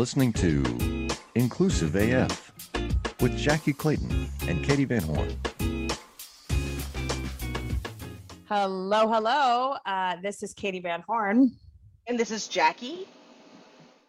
[0.00, 0.64] listening to
[1.34, 2.50] Inclusive AF
[3.20, 5.36] with Jackie Clayton and Katie Van Horn.
[8.48, 9.76] Hello, hello.
[9.84, 11.52] Uh, this is Katie Van Horn.
[12.06, 13.06] And this is Jackie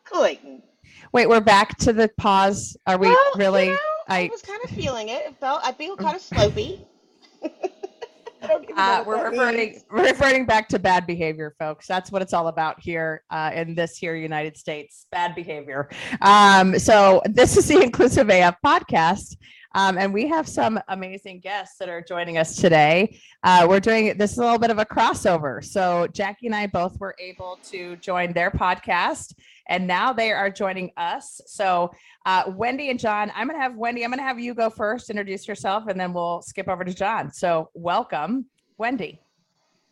[0.05, 0.63] Clayton.
[1.11, 2.77] Wait, we're back to the pause.
[2.87, 3.65] Are we Well, really?
[3.65, 3.77] You know,
[4.07, 5.25] I, I- was kind of feeling it.
[5.25, 6.85] It felt I feel kind of slopey.
[7.43, 8.40] I don't even know
[8.75, 9.85] Uh, we're referring reverting, means.
[9.89, 11.87] we're reverting back to bad behavior, folks.
[11.87, 15.07] That's what it's all about here uh, in this here United States.
[15.11, 15.89] Bad behavior.
[16.21, 19.37] Um, so this is the Inclusive AF podcast.
[19.73, 23.19] Um, and we have some amazing guests that are joining us today.
[23.43, 25.63] Uh, we're doing this is a little bit of a crossover.
[25.63, 29.33] So Jackie and I both were able to join their podcast,
[29.69, 31.39] and now they are joining us.
[31.45, 31.91] So
[32.25, 34.03] uh, Wendy and John, I'm going to have Wendy.
[34.03, 36.93] I'm going to have you go first, introduce yourself, and then we'll skip over to
[36.93, 37.31] John.
[37.31, 38.45] So welcome,
[38.77, 39.19] Wendy.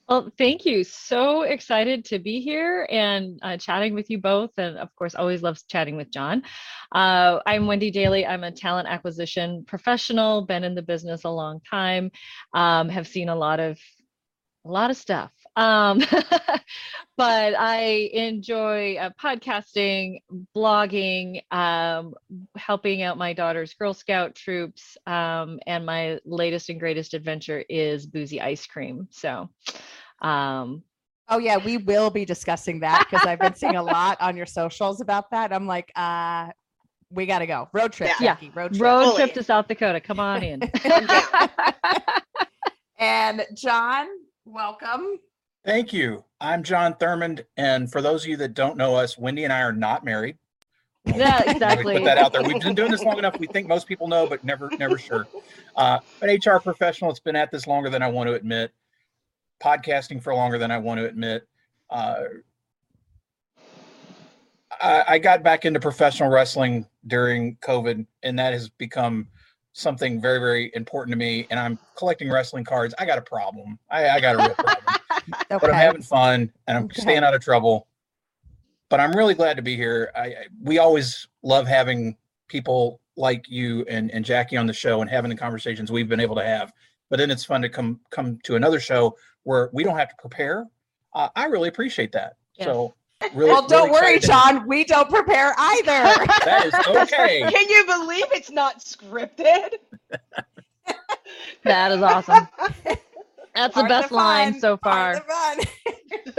[0.09, 0.83] Well, thank you.
[0.83, 4.49] So excited to be here and uh, chatting with you both.
[4.57, 6.41] And of course, always loves chatting with John.
[6.91, 8.27] Uh, I'm Wendy Dailey.
[8.27, 12.09] I'm a talent acquisition professional, been in the business a long time,
[12.55, 13.77] um, have seen a lot of
[14.65, 15.31] a lot of stuff.
[15.55, 15.99] Um,
[17.17, 20.19] but I enjoy uh, podcasting,
[20.55, 22.13] blogging, um,
[22.55, 28.05] helping out my daughter's Girl Scout troops, um, and my latest and greatest adventure is
[28.05, 29.07] boozy ice cream.
[29.11, 29.49] So,
[30.21, 30.83] um,
[31.31, 34.47] Oh yeah, we will be discussing that because I've been seeing a lot on your
[34.47, 35.53] socials about that.
[35.53, 36.49] I'm like, uh,
[37.11, 38.33] we got to go road trip, Yeah.
[38.33, 38.81] Jackie, road trip.
[38.81, 39.99] road trip to South Dakota.
[39.99, 40.61] Come on in.
[42.99, 44.07] and John,
[44.45, 45.19] welcome.
[45.63, 46.23] Thank you.
[46.41, 49.61] I'm John Thurmond, and for those of you that don't know us, Wendy and I
[49.61, 50.37] are not married.
[51.05, 51.95] yeah, Let me exactly.
[51.97, 52.41] Put that out there.
[52.41, 53.37] We've been doing this long enough.
[53.39, 55.27] We think most people know, but never, never sure.
[55.75, 58.71] Uh, an HR professional It's been at this longer than I want to admit.
[59.63, 61.47] Podcasting for longer than I want to admit.
[61.89, 62.23] Uh,
[64.81, 69.27] I, I got back into professional wrestling during COVID, and that has become
[69.73, 71.47] something very, very important to me.
[71.49, 72.93] And I'm collecting wrestling cards.
[72.99, 73.79] I got a problem.
[73.89, 74.95] I, I got a real problem
[75.49, 77.01] but I'm having fun and I'm Okay.
[77.01, 77.87] staying out of trouble.
[78.89, 80.11] But I'm really glad to be here.
[80.15, 85.01] I, I we always love having people like you and, and Jackie on the show
[85.01, 86.71] and having the conversations we've been able to have.
[87.09, 89.15] But then it's fun to come come to another show
[89.49, 90.67] where we don't have to prepare.
[91.15, 92.33] Uh, I really appreciate that.
[92.61, 92.93] So
[93.33, 94.59] really, well, don't really worry, excited.
[94.59, 94.67] John.
[94.67, 96.25] We don't prepare either.
[96.45, 97.41] That is okay.
[97.51, 99.69] Can you believe it's not scripted?
[101.63, 102.47] that is awesome.
[103.55, 105.17] That's the Part of best line fun, so far.
[105.17, 105.67] of the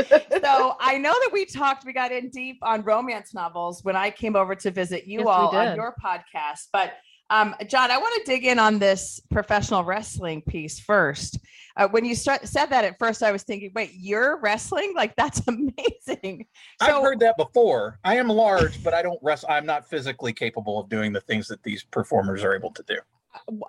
[0.06, 0.42] fun.
[0.42, 4.10] so I know that we talked, we got in deep on romance novels when I
[4.10, 6.68] came over to visit you Yes, all on your podcast.
[6.72, 6.92] But
[7.30, 11.38] um, John, I want to dig in on this professional wrestling piece first.
[11.76, 14.92] Uh, when you start, said that at first, I was thinking, wait, you're wrestling?
[14.94, 16.46] Like that's amazing.
[16.80, 17.98] I've heard that before.
[18.04, 19.48] I am large, but I don't wrestle.
[19.50, 22.96] I'm not physically capable of doing the things that these performers are able to do.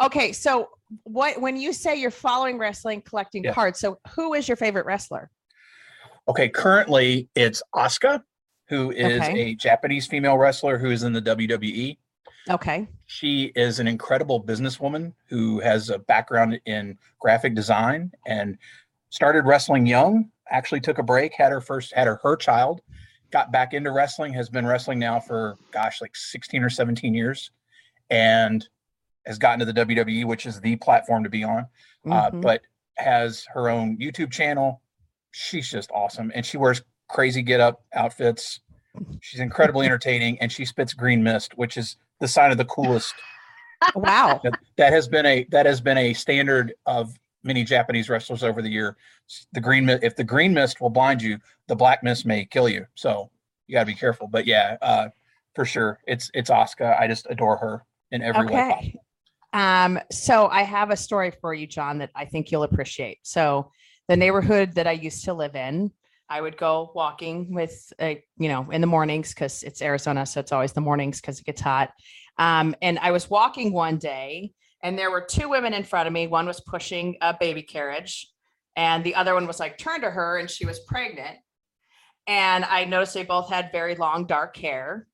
[0.02, 0.70] okay, so
[1.04, 3.54] what when you say you're following wrestling, collecting Yeah.
[3.54, 5.30] cards, so who is your favorite wrestler?
[6.28, 8.24] Okay, currently it's Asuka,
[8.70, 9.40] who is Okay.
[9.52, 11.98] a Japanese female wrestler who is in the WWE.
[12.50, 12.88] Okay.
[13.06, 18.58] She is an incredible businesswoman who has a background in graphic design and
[19.10, 20.32] started wrestling young.
[20.50, 22.82] Actually, took a break, had her first, had her her child,
[23.32, 24.34] got back into wrestling.
[24.34, 27.52] Has been wrestling now for gosh, like sixteen or seventeen years,
[28.10, 28.68] and
[29.26, 31.68] has gotten to the WWE, which is the platform to be on.
[32.10, 32.42] Uh, Mhm.
[32.42, 32.62] but
[32.98, 34.82] has her own YouTube channel.
[35.32, 38.60] She's just awesome, and she wears crazy get up outfits.
[39.22, 43.14] She's incredibly entertaining, and she spits green mist, which is the sign of the coolest.
[43.96, 44.40] wow.
[44.44, 48.62] That, that has been a that has been a standard of many Japanese wrestlers over
[48.62, 48.96] the year.
[49.52, 52.70] The green mist, if the green mist will blind you, the black mist may kill
[52.70, 52.86] you.
[52.96, 53.30] So
[53.68, 54.28] you got to be careful.
[54.28, 55.10] But yeah, uh,
[55.56, 56.98] for sure, it's it's Asuka.
[57.00, 58.52] I just adore her in every way.
[58.54, 58.78] possible.
[58.78, 59.00] Okay.
[59.54, 63.20] Um, so I have a story for you, John, that I think you'll appreciate.
[63.24, 63.72] So
[64.08, 65.92] the neighborhood that I used to live in,
[66.32, 70.40] I would go walking with, uh, you know, in the mornings because it's Arizona, so
[70.40, 71.92] it's always the mornings because it gets hot.
[72.38, 76.14] Um, and I was walking one day, and there were two women in front of
[76.14, 76.28] me.
[76.28, 78.32] One was pushing a baby carriage,
[78.78, 81.38] and the other one was like turned to her, and she was pregnant.
[82.28, 85.08] And I noticed they both had very long dark hair.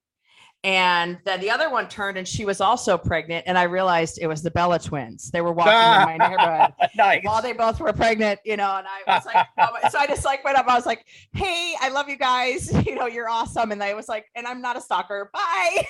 [0.67, 3.45] And then the other one turned and she was also pregnant.
[3.47, 5.31] And I realized it was the Bella twins.
[5.31, 7.23] They were walking in my neighborhood nice.
[7.23, 8.75] while they both were pregnant, you know.
[8.75, 10.67] And I was like, oh so I just like went up.
[10.67, 12.69] I was like, hey, I love you guys.
[12.87, 13.71] You know, you're awesome.
[13.71, 15.29] And I was like, and I'm not a stalker.
[15.33, 15.85] Bye.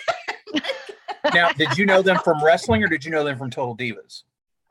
[1.33, 4.23] now, did you know them from wrestling or did you know them from Total Divas?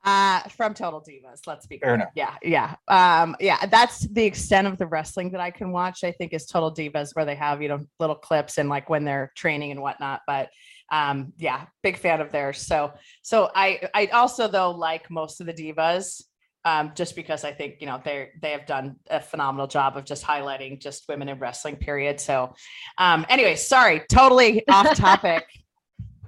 [0.07, 1.41] Uh, from Total Divas.
[1.49, 2.09] Let's be Fair clear.
[2.15, 3.67] Yeah, yeah, um, yeah.
[3.67, 6.05] That's the extent of the wrestling that I can watch.
[6.05, 9.05] I think is Total Divas, where they have you know little clips and like when
[9.05, 10.21] they're training and whatnot.
[10.25, 10.51] But
[10.93, 12.59] um, yeah, big fan of theirs.
[12.59, 12.93] So,
[13.23, 16.23] so I I also though like most of the divas.
[16.65, 20.05] Um, just because I think you know they they have done a phenomenal job of
[20.05, 21.77] just highlighting just women in wrestling.
[21.77, 22.21] Period.
[22.21, 22.55] So,
[22.99, 25.47] um, anyway, sorry, totally off topic.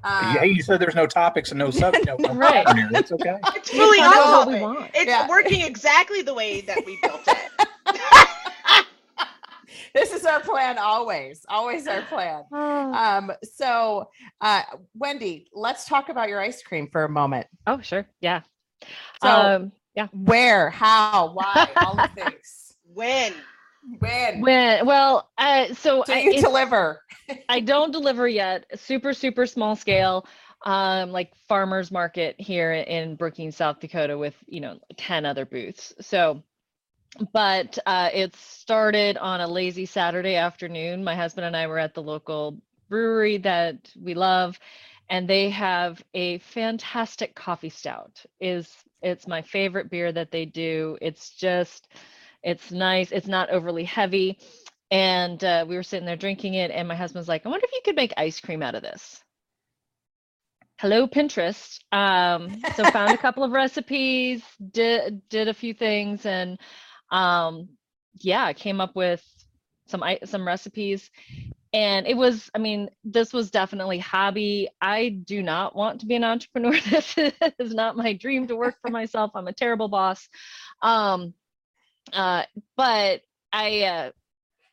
[0.05, 2.06] Um, yeah, you said there's no topics and no subject.
[2.21, 2.65] No, no Right.
[2.65, 3.00] pattern here.
[3.00, 3.37] It's okay.
[3.56, 4.91] It's fully That's on what we want.
[4.95, 5.29] It's Yeah.
[5.29, 7.67] working exactly the way that we built it.
[9.95, 14.09] this is our plan always always our plan um so
[14.43, 14.62] uh
[14.95, 18.06] wendy let's talk about your ice cream for a moment oh, sure.
[18.21, 18.43] Yeah.
[19.23, 20.09] so um, yeah.
[20.12, 23.33] where how why all the things when?
[23.99, 27.00] When When, well, uh, so do I, you it's- deliver
[27.49, 28.64] I don't deliver yet.
[28.79, 30.26] Super, super small scale,
[30.64, 35.94] um, like farmers market here in Brookings, South Dakota, with you know 10 other booths.
[36.00, 36.43] So,
[37.32, 41.05] but uh, it started on a lazy Saturday afternoon.
[41.05, 42.58] My husband and I were at the local
[42.88, 44.58] brewery that we love,
[45.11, 48.25] and they have a fantastic coffee stout.
[48.40, 50.96] Is it's my favorite beer that they do.
[51.00, 51.88] It's just,
[52.43, 53.12] it's nice.
[53.12, 54.38] It's not overly heavy.
[54.90, 57.73] And uh, we were sitting there drinking it and my husband's like i wonder if
[57.73, 59.23] you could make ice cream out of this.
[60.81, 61.81] Hello pinterest.
[61.93, 66.58] Um, so found a couple of recipes did did a few things and
[67.11, 67.69] um,
[68.14, 69.23] yeah came up with
[69.88, 71.11] some i- some recipes.
[71.75, 74.69] And it was i mean this was definitely hobby.
[74.81, 76.79] I do not want to be an entrepreneur.
[76.90, 77.17] This
[77.58, 79.32] is not my dream to work for myself.
[79.35, 80.29] I'm a terrible boss.
[80.81, 81.35] Um,
[82.13, 82.45] uh,
[82.77, 83.23] but
[83.53, 84.11] i uh,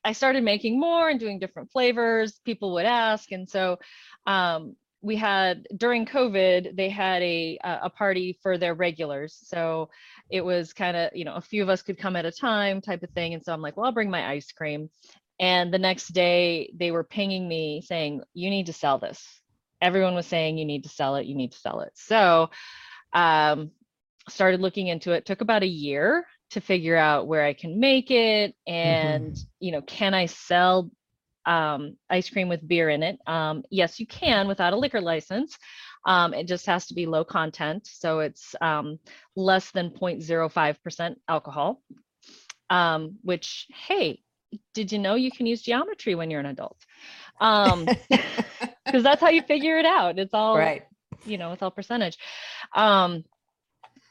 [0.06, 2.40] I started making more and doing different flavors.
[2.46, 3.80] People would ask, and so
[4.28, 9.38] um, we had during COVID they had a a party for their regulars.
[9.44, 9.90] So
[10.30, 12.82] it was kind of you know a few of us could come at a time
[12.82, 13.34] type of thing.
[13.34, 14.90] And so I'm like, well, I'll bring my ice cream.
[15.40, 19.42] And the next day they were pinging me saying, you need to sell this.
[19.82, 21.26] Everyone was saying you need to sell it.
[21.26, 21.92] You need to sell it.
[21.96, 22.50] So
[23.14, 23.72] um,
[24.30, 25.26] started looking into it.
[25.26, 29.82] Took about a year to figure out where I can make it and you know
[29.82, 30.90] can I sell
[31.46, 33.20] um, ice cream with beer in it?
[33.28, 35.58] Um, yes, you can without a liquor license.
[36.08, 38.98] Um, it just has to be low content, so it's um,
[39.36, 41.82] less than 0.05% alcohol.
[42.70, 44.22] Um, which hey,
[44.74, 46.78] did you know you can use geometry when you're an adult?
[47.42, 50.18] Um, because that's how you figure it out.
[50.18, 50.84] It's all right
[51.26, 52.18] you know, it's all percentage.
[52.76, 53.24] Um,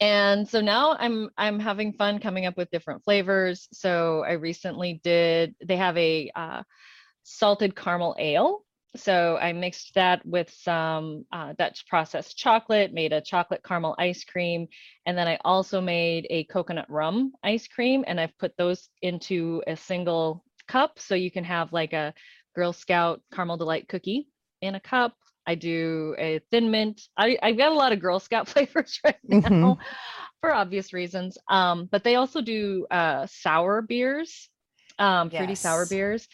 [0.01, 3.69] and so now I'm I'm having fun coming up with different flavors.
[3.73, 5.55] So I recently did.
[5.65, 6.63] They have a uh,
[7.23, 8.65] salted caramel ale.
[8.97, 14.23] So I mixed that with some uh, Dutch processed chocolate, made a chocolate caramel ice
[14.23, 14.69] cream,
[15.05, 19.63] and then I also made a coconut rum ice cream, and I've put those into
[19.67, 22.15] a single cup, so you can have like a
[22.55, 24.29] Girl Scout caramel delight cookie
[24.63, 25.17] in a cup.
[25.47, 27.03] I do a thin mint.
[27.17, 29.85] I, I've got a lot of Girl Scout flavors right now Mhm.
[30.41, 31.37] for obvious reasons.
[31.49, 34.49] Um, but they also do uh, sour beers,
[34.99, 36.29] um, fruity sour beers.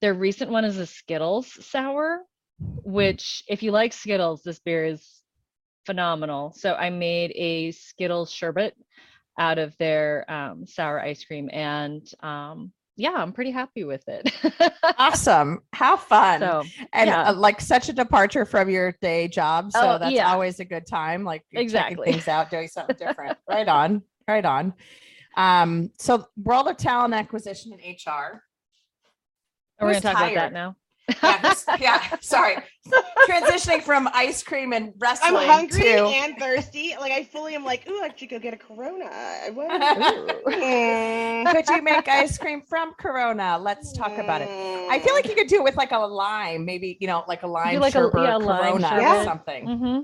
[0.00, 2.22] Their recent one is a Skittles sour,
[2.84, 5.22] which, if you like Skittles, this beer is
[5.86, 6.52] phenomenal.
[6.56, 8.74] So I made a Skittles sherbet
[9.38, 14.30] out of their um, sour ice cream, and um, yeah, I'm pretty happy with it.
[14.98, 17.28] awesome how fun so and yeah.
[17.30, 20.30] uh, like such a departure from your day job so Oh, that's yeah.
[20.30, 22.10] always a good time like you're Exactly.
[22.12, 24.74] things out doing something different right on right on
[25.36, 28.42] um so world of talent acquisition and hr
[29.80, 30.74] we're who's gonna talk about that now.
[31.22, 32.56] Yeah, who's- yeah sorry
[33.28, 36.94] transitioning from ice cream and wrestling I'm hungry to and thirsty.
[36.98, 39.06] Like I fully am like, ooh, I should go get a Corona.
[39.12, 40.46] I want.
[41.66, 43.58] Could you make ice cream from Corona?
[43.60, 44.48] Let's talk about it.
[44.50, 47.42] I feel like you could do it with like a lime, maybe you know, like
[47.42, 49.24] a lime like a- sherbet, yeah, lime Corona or sherbet.
[49.24, 49.66] something.
[49.66, 49.98] hmm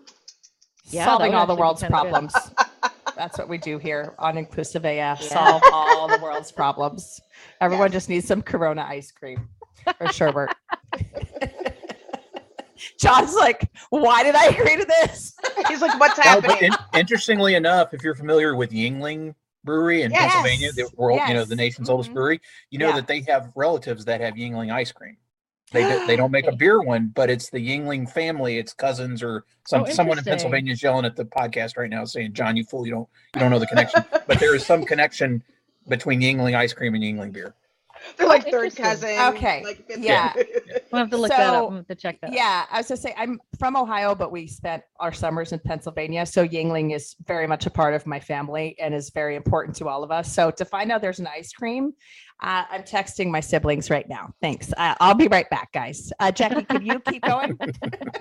[0.90, 2.34] Yeah, Solving all the world's problems.
[3.16, 4.92] That's what we do here on Inclusive AF.
[4.94, 5.16] Yeah.
[5.20, 7.20] Solve all the world's problems.
[7.60, 9.48] Everyone just needs some Corona ice cream
[10.00, 10.50] or sherbet.
[13.00, 15.34] John's like, why did I agree to this?
[15.68, 16.72] He's like, what's Well, but happening?
[16.72, 20.32] in- interestingly enough, if you're familiar with Yuengling Brewery in Yes.
[20.32, 22.14] Pennsylvania, the world, you know, the nation's oldest Mhm.
[22.14, 22.96] brewery, you know Yeah.
[22.96, 25.16] that they have relatives that have Yuengling ice cream.
[25.72, 28.58] They do, they don't make a beer one, but it's the Yuengling family.
[28.58, 30.24] It's cousins or some Oh, someone in.
[30.24, 32.86] Pennsylvania is yelling at the podcast right now saying, "John, you fool!
[32.86, 35.42] You don't you don't know the connection." but there is some connection
[35.88, 37.54] between Yuengling ice cream and Yuengling beer.
[38.16, 38.84] They're like Oh, third interesting.
[38.84, 39.34] cousin.
[39.36, 40.32] Okay, Like yeah.
[40.92, 41.68] We'll have to look that up.
[41.68, 42.30] We'll have to check that.
[42.30, 42.34] out.
[42.36, 46.26] Yeah, I was gonna say I'm from Ohio, but we spent our summers in Pennsylvania.
[46.26, 49.88] So Yuengling is very much a part of my family and is very important to
[49.88, 50.32] all of us.
[50.32, 51.92] So to find out there's an ice cream,
[52.42, 54.32] uh, I'm texting my siblings right now.
[54.42, 54.72] Thanks.
[54.76, 56.12] Uh, I'll be right back, guys.
[56.20, 57.58] Uh, Jackie, can you keep going?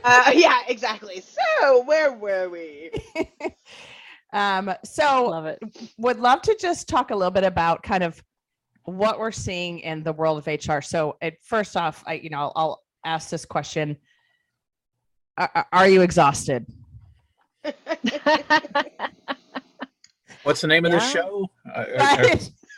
[0.03, 1.21] Uh, yeah, exactly.
[1.21, 2.91] So where were we?
[4.33, 5.59] um, so Love it.
[5.97, 8.21] would love to just talk a little bit about kind of
[8.85, 10.81] what we're seeing in the world of HR.
[10.81, 13.97] So, it, first off, I you know I'll, I'll ask this question:
[15.37, 16.65] Are, are you exhausted?
[20.43, 21.21] What's the name of this Yeah.
[21.21, 21.49] show?
[21.73, 22.35] Uh, uh,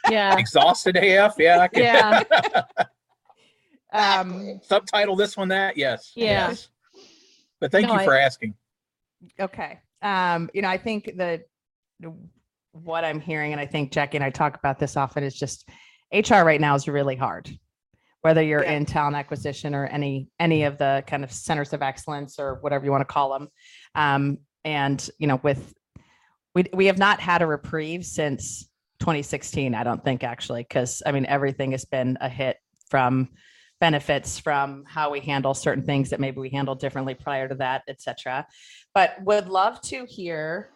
[0.10, 0.38] yeah.
[0.38, 1.34] Exhausted AF.
[1.40, 1.60] Yeah.
[1.60, 2.24] I can Yeah.
[4.22, 5.76] um, subtitle this one that.
[5.78, 6.12] Yes.
[6.16, 6.50] Yeah.
[6.50, 6.68] Yes.
[7.60, 8.54] But thank No, you I- for asking.
[9.40, 9.80] okay.
[10.04, 11.46] Um, you know, I think that
[12.74, 15.68] what I'm hearing, and I think Jackie and I talk about this often, is just
[16.14, 17.50] HR right now is really hard.
[18.22, 18.72] Whether you're Yeah.
[18.72, 22.86] in talent acquisition or any any of the kind of centers of excellence or whatever
[22.86, 23.50] you want to call them,
[23.94, 25.74] um, and you know, with
[26.56, 28.68] we we have not had a reprieve since
[29.00, 29.76] 2016.
[29.76, 32.58] I don't think actually, because I mean everything has been a hit
[32.90, 33.30] from
[33.82, 37.84] benefits from how we handle certain things that maybe we handled differently prior to that,
[37.88, 38.48] et cetera.
[38.94, 40.70] But would love to hear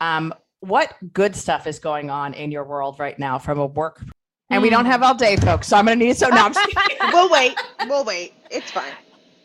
[0.00, 4.02] um, what good stuff is going on in your world right now from a work.
[4.50, 4.90] And we don't Hmm.
[4.90, 5.68] have all day, folks.
[5.68, 6.46] So I'm going to need so now.
[6.46, 6.68] I'm just
[7.12, 7.56] we'll wait.
[7.88, 8.32] We'll wait.
[8.50, 8.92] It's fine.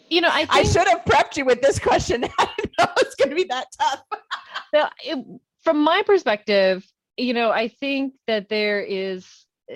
[0.09, 2.25] You know, I I should have prepped you with this question.
[2.39, 2.47] I
[2.79, 4.03] know it's going to be that tough.
[4.74, 5.25] the- it-
[5.63, 6.85] from my perspective,
[7.17, 9.27] you know, I think that there is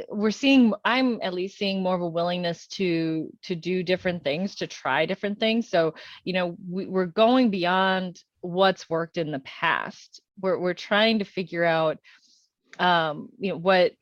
[0.07, 4.53] we're seeing i'm at least seeing more of a willingness to to do different things
[4.53, 9.39] to try different things so you know we, we're going beyond what's worked in the
[9.39, 11.97] past we're, we're trying to figure out
[12.77, 13.93] um you know what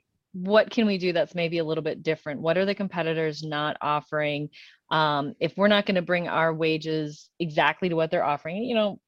[0.44, 2.42] what can we do that's maybe a little bit different?
[2.42, 4.50] What are the competitors not offering?
[4.92, 8.74] Um if we're not going to bring our wages exactly to what they're offering you
[8.74, 9.00] know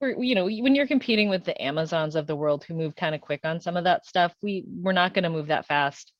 [0.00, 3.20] you know when you're competing with the amazons of the world who move kind of
[3.20, 6.12] quick on some of that stuff we we're not going to move that fast.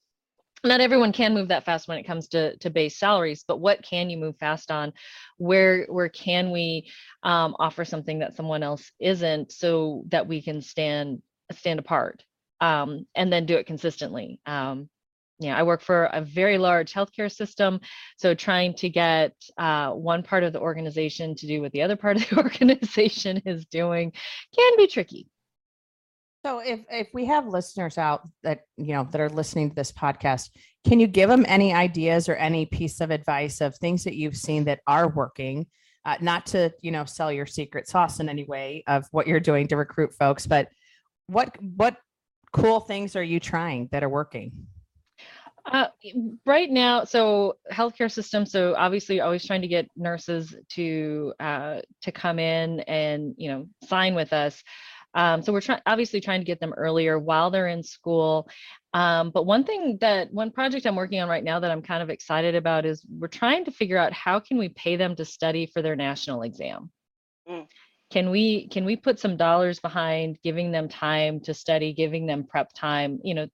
[0.64, 3.82] Not everyone can move that fast when it comes to to base salaries but what
[3.82, 4.92] can you move fast on?
[5.36, 6.90] Where where can we
[7.22, 12.24] um, offer something that someone else isn't so that we can stand stand apart
[12.60, 14.88] um, and then do it consistently um,
[15.38, 17.80] yeah i work for a very large healthcare system
[18.16, 21.96] so trying to get uh, one part of the organization to do what the other
[21.96, 24.12] part of the organization is doing
[24.56, 25.26] can be tricky
[26.44, 29.90] So if if we have listeners out that you know that are listening to this
[29.90, 30.50] podcast,
[30.86, 34.36] can you give them any ideas or any piece of advice of things that you've
[34.36, 35.66] seen that are working?
[36.04, 39.40] Uh, not to you know sell your secret sauce in any way of what you're
[39.40, 40.68] doing to recruit folks, but
[41.26, 41.96] what what
[42.56, 44.66] cool things are you trying that are working?
[45.72, 45.88] Uh,
[46.44, 48.46] right now, so healthcare system.
[48.46, 53.66] So obviously, always trying to get nurses to uh, to come in and you know
[53.84, 54.62] sign with us.
[55.14, 58.48] Um, so we're trying, obviously, trying to get them earlier while they're in school.
[58.92, 62.02] Um, but one thing that one project I'm working on right now that I'm kind
[62.02, 65.24] of excited about is we're trying to figure out how can we pay them to
[65.24, 66.90] study for their national exam.
[67.48, 67.66] Mm.
[68.10, 72.44] Can we can we put some dollars behind giving them time to study, giving them
[72.44, 73.18] prep time?
[73.24, 73.48] You know,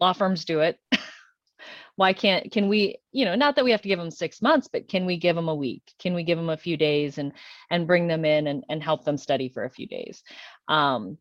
[0.00, 0.78] law firms do it.
[1.96, 4.68] Why can't can we you know not that we have to give them six months
[4.70, 5.82] but can we give them a week?
[5.98, 7.32] Can we give them a few days and
[7.70, 10.22] and bring them in and, and help them study for a few days?
[10.68, 11.18] Um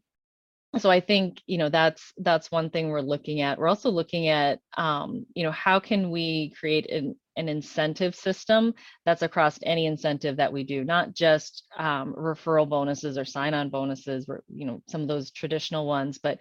[0.77, 3.57] so i think you know that's that's one thing we're looking at.
[3.57, 8.73] We're also looking at um you know how can we create an an incentive system
[9.05, 14.25] that's across any incentive that we do not just um, referral bonuses or sign-on bonuses
[14.27, 16.39] or you know some of those traditional ones but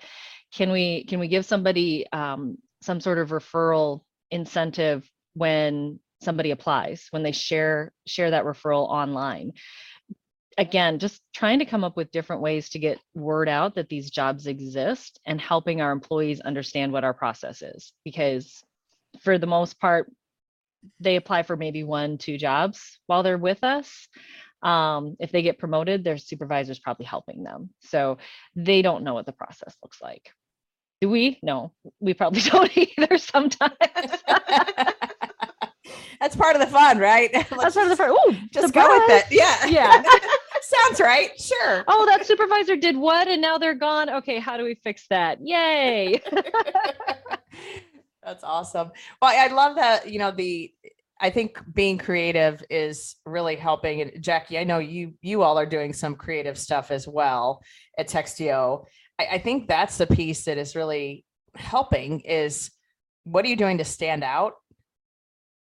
[0.53, 7.07] can we can we give somebody um, some sort of referral incentive when somebody applies
[7.11, 9.53] when they share share that referral online?
[10.59, 14.11] Again just trying to come up with different ways to get word out that these
[14.11, 18.63] jobs exist and helping our employees understand what our process is because
[19.23, 20.11] for the most part
[20.99, 24.09] they apply for maybe one two jobs while they're with us.
[24.63, 27.71] Um, if they get promoted their supervisor's probably helping them.
[27.81, 28.19] So
[28.55, 30.31] they don't know what the process looks like.
[31.01, 31.39] Do we?
[31.43, 33.75] No we probably don't either sometimes.
[36.21, 37.31] That's part of the fun, right?
[37.51, 39.25] Let's that's part of the first oh just go with it.
[39.31, 39.65] Yeah.
[39.67, 40.03] yeah.
[40.61, 41.31] Sounds right.
[41.41, 41.85] Sure.
[41.89, 44.11] oh that supervisor did what and now they're gone?
[44.11, 45.39] Okay how do we fix that?
[45.43, 46.21] Yay
[48.23, 48.91] That's awesome.
[49.21, 50.73] Well, I love that, you know, the
[51.23, 54.01] I think being creative is really helping.
[54.01, 57.63] And Jackie, I know you you all are doing some creative stuff as well
[57.99, 58.87] at Textio.
[59.19, 61.25] I, I think that's the piece that is really
[61.55, 62.71] helping is
[63.25, 64.55] what are you doing to stand out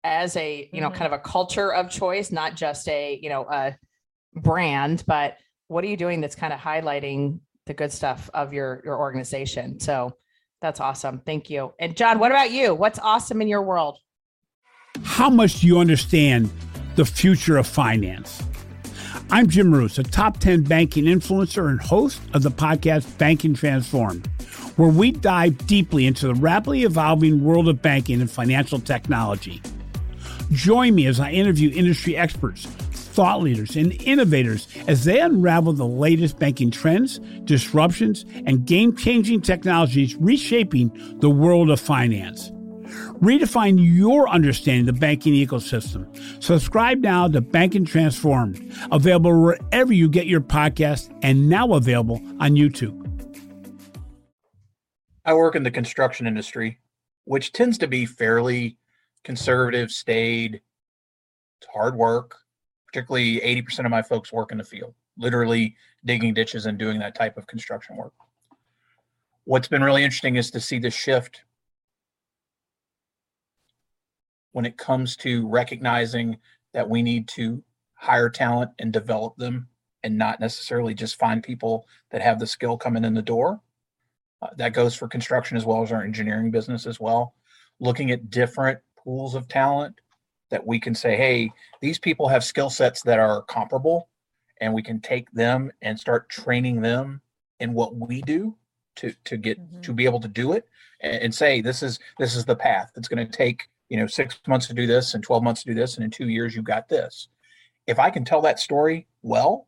[0.04, 0.94] as a you know Mhm.
[0.94, 3.76] kind of a culture of choice not just a you know a
[4.34, 8.80] brand but what are you doing that's kind of highlighting the good stuff of your
[8.84, 10.12] your organization so
[10.60, 13.98] that's awesome thank you and john what about you what's awesome in your world
[15.04, 16.50] How much do you understand
[16.96, 18.42] the future of finance?
[19.30, 24.26] I'm Jim Marous, a top 10 banking influencer and host of the podcast Banking Transformed,
[24.76, 29.62] where we dive deeply into the rapidly evolving world of banking and financial technology.
[30.50, 32.66] Join me as I interview industry experts,
[33.18, 39.40] thought leaders, and innovators as they unravel the latest banking trends, disruptions, and game changing
[39.40, 42.52] technologies reshaping the world of finance.
[43.20, 46.06] Redefine your understanding of the banking ecosystem.
[46.40, 52.52] Subscribe now to Banking Transformed, available wherever you get your podcast and now available on
[52.52, 53.04] YouTube.
[55.25, 56.78] I work in the construction industry,
[57.25, 58.78] which tends to be fairly
[59.25, 60.62] conservative, staid.
[61.60, 62.37] It's hard work.
[62.88, 67.14] Particularly 80% of my folks work in the field, literally digging ditches and doing that
[67.14, 68.12] type of construction work.
[69.45, 71.42] What's been really interesting is to see the shift
[74.52, 76.38] when it comes to recognizing
[76.75, 77.62] that we need to
[77.95, 79.68] hire talent and develop them
[80.02, 83.61] and not necessarily just find people that have the skill coming in the door.
[84.40, 87.35] Uh, that goes for construction as well as our engineering business as well.
[87.80, 90.00] Looking at different pools of talent
[90.50, 94.08] that we can say, hey, these people have skill sets that are comparable,
[94.60, 97.20] and we can take them and start training them
[97.60, 98.56] in what we do
[98.96, 99.82] to to get Mhm.
[99.82, 100.66] to be able to do it
[101.00, 102.90] and, and say this is this is the path.
[102.96, 105.68] It's going to take you know six months to do this and 12 months to
[105.70, 107.28] do this and in two years you've got this
[107.86, 109.66] if i can tell that story well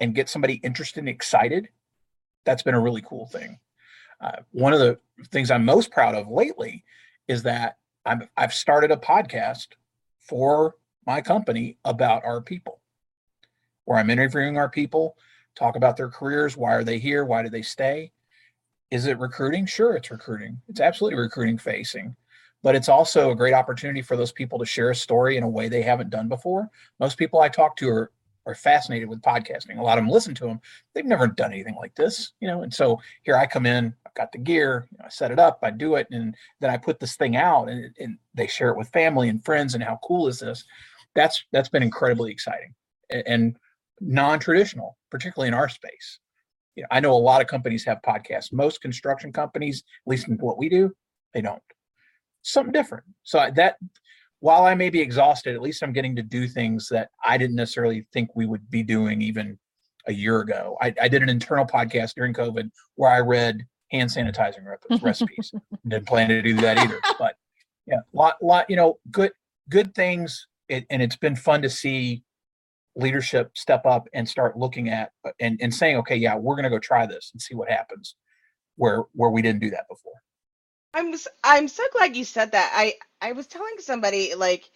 [0.00, 1.68] and get somebody interested and excited
[2.46, 3.60] that's been a really cool thing
[4.22, 4.98] uh, one of the
[5.30, 6.82] things i'm most proud of lately
[7.28, 9.66] is that I'm, i've started a podcast
[10.30, 12.80] for my company about our people.
[13.84, 15.16] Where i'm interviewing our people
[15.56, 18.12] talk about their careers why are they here why do they stay?
[18.92, 19.66] Is it recruiting?
[19.66, 20.62] Sure it's recruiting.
[20.68, 22.16] It's absolutely recruiting facing
[22.62, 25.48] but it's also a great opportunity for those people to share a story in a
[25.48, 26.70] way they haven't done before.
[26.98, 28.12] Most people I talk to are
[28.50, 29.78] are fascinated with podcasting.
[29.78, 30.60] A lot of them listen to them.
[30.94, 32.62] They've never done anything like this, you know.
[32.62, 33.94] And so here I come in.
[34.06, 34.86] I've got the gear.
[34.90, 35.60] You know, I set it up.
[35.62, 38.76] I do it, and then I put this thing out, and, and they share it
[38.76, 39.74] with family and friends.
[39.74, 40.64] And how cool is this?
[41.14, 42.74] That's that's been incredibly exciting
[43.10, 43.56] and, and
[44.00, 46.18] non-traditional, particularly in our space.
[46.76, 48.52] You know, I know a lot of companies have podcasts.
[48.52, 50.92] Most construction companies, at least in what we do,
[51.34, 51.62] they don't
[52.42, 53.04] something different.
[53.22, 53.76] So that
[54.40, 57.56] while I may be exhausted, at least I'm getting to do things that I didn't
[57.56, 59.58] necessarily think we would be doing even
[60.06, 60.76] a year ago.
[60.80, 64.64] I, I did an internal podcast during COVID where I read hand sanitizing
[65.02, 65.52] recipes.
[65.52, 67.36] And didn't plan to do that either, but
[67.86, 69.32] yeah, lot, lot, you know, good,
[69.68, 70.46] good things.
[70.68, 72.22] It, and it's been fun to see
[72.96, 76.64] leadership step up and start looking at uh, and, and saying, okay, yeah, we're going
[76.64, 78.14] to go try this and see what happens
[78.76, 80.12] where, where we didn't do that before.
[80.94, 82.72] I'm I'm so glad you said that.
[82.74, 84.70] I I was telling somebody like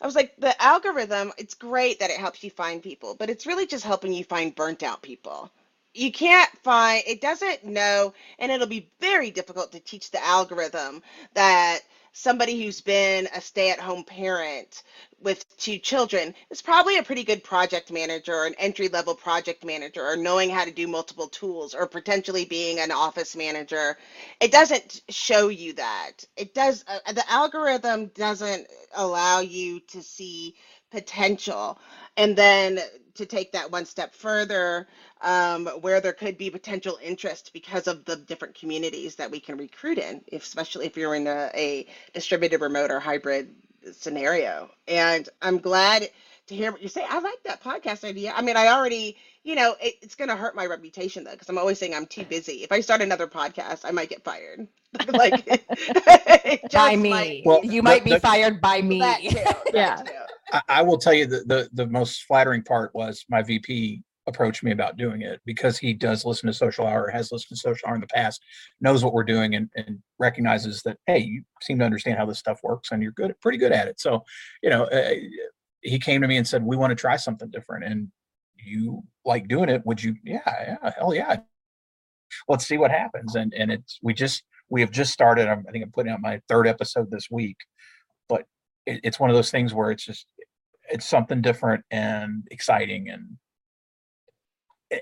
[0.00, 3.46] I was like the algorithm, it's great that it helps you find people, but it's
[3.46, 5.50] really just helping you find burnt out people.
[5.94, 11.02] You can't find it doesn't know and it'll be very difficult to teach the algorithm
[11.34, 11.80] that
[12.12, 14.82] somebody who's been a stay-at-home parent
[15.20, 20.04] with two children is probably a pretty good project manager or an entry-level project manager
[20.04, 23.96] or knowing how to do multiple tools or potentially being an office manager.
[24.40, 26.24] It doesn't show you that.
[26.36, 30.54] It does uh, the algorithm doesn't allow you to see
[30.90, 31.78] potential.
[32.16, 32.80] And then
[33.18, 34.88] to take that one step further
[35.20, 39.56] um, where there could be potential interest because of the different communities that we can
[39.56, 43.54] recruit in if, especially if you're in a, a distributed remote or hybrid
[43.92, 44.70] scenario.
[44.86, 46.08] And i'm glad
[46.48, 47.04] to hear what you say.
[47.08, 48.32] I like that podcast idea.
[48.34, 51.48] I mean i already you know it, it's going to hurt my reputation though because
[51.48, 52.62] i'm always saying i'm too busy.
[52.64, 54.66] If i start another podcast i might get fired.
[55.08, 57.10] Like it by me.
[57.10, 59.00] Might- Well, you might be the- fired by me.
[59.00, 59.96] That too, that Yeah.
[59.96, 60.12] too.
[60.52, 64.62] I, I will tell you the, the the most flattering part was my VP approached
[64.62, 67.88] me about doing it because he does listen to social hour has listened to social
[67.88, 68.42] hour in the past
[68.82, 72.38] knows what we're doing and, and recognizes that hey you seem to understand how this
[72.38, 74.00] stuff works and you're good pretty good at it.
[74.00, 74.22] So
[74.62, 75.14] you know uh,
[75.80, 77.84] he came to me and said we want to try something different.
[77.84, 78.08] And
[78.56, 80.14] you like doing it would you?
[80.24, 81.38] Yeah yeah hell yeah.
[82.48, 83.34] Let's see what happens.
[83.34, 86.40] And and it's we just we have just started i think i'm putting out my
[86.48, 87.56] third episode this week
[88.28, 88.44] but
[88.86, 90.26] it, it's one of those things where it's just
[90.90, 93.36] it's something different and exciting and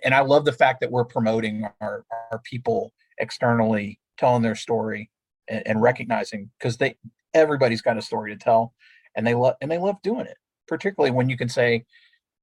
[0.04, 5.10] and I love the fact that we're promoting our our people externally, telling their story,
[5.48, 6.96] and, and recognizing because they
[7.34, 8.72] everybody's got a story to tell
[9.14, 11.84] and they love and they love doing it particularly when you can say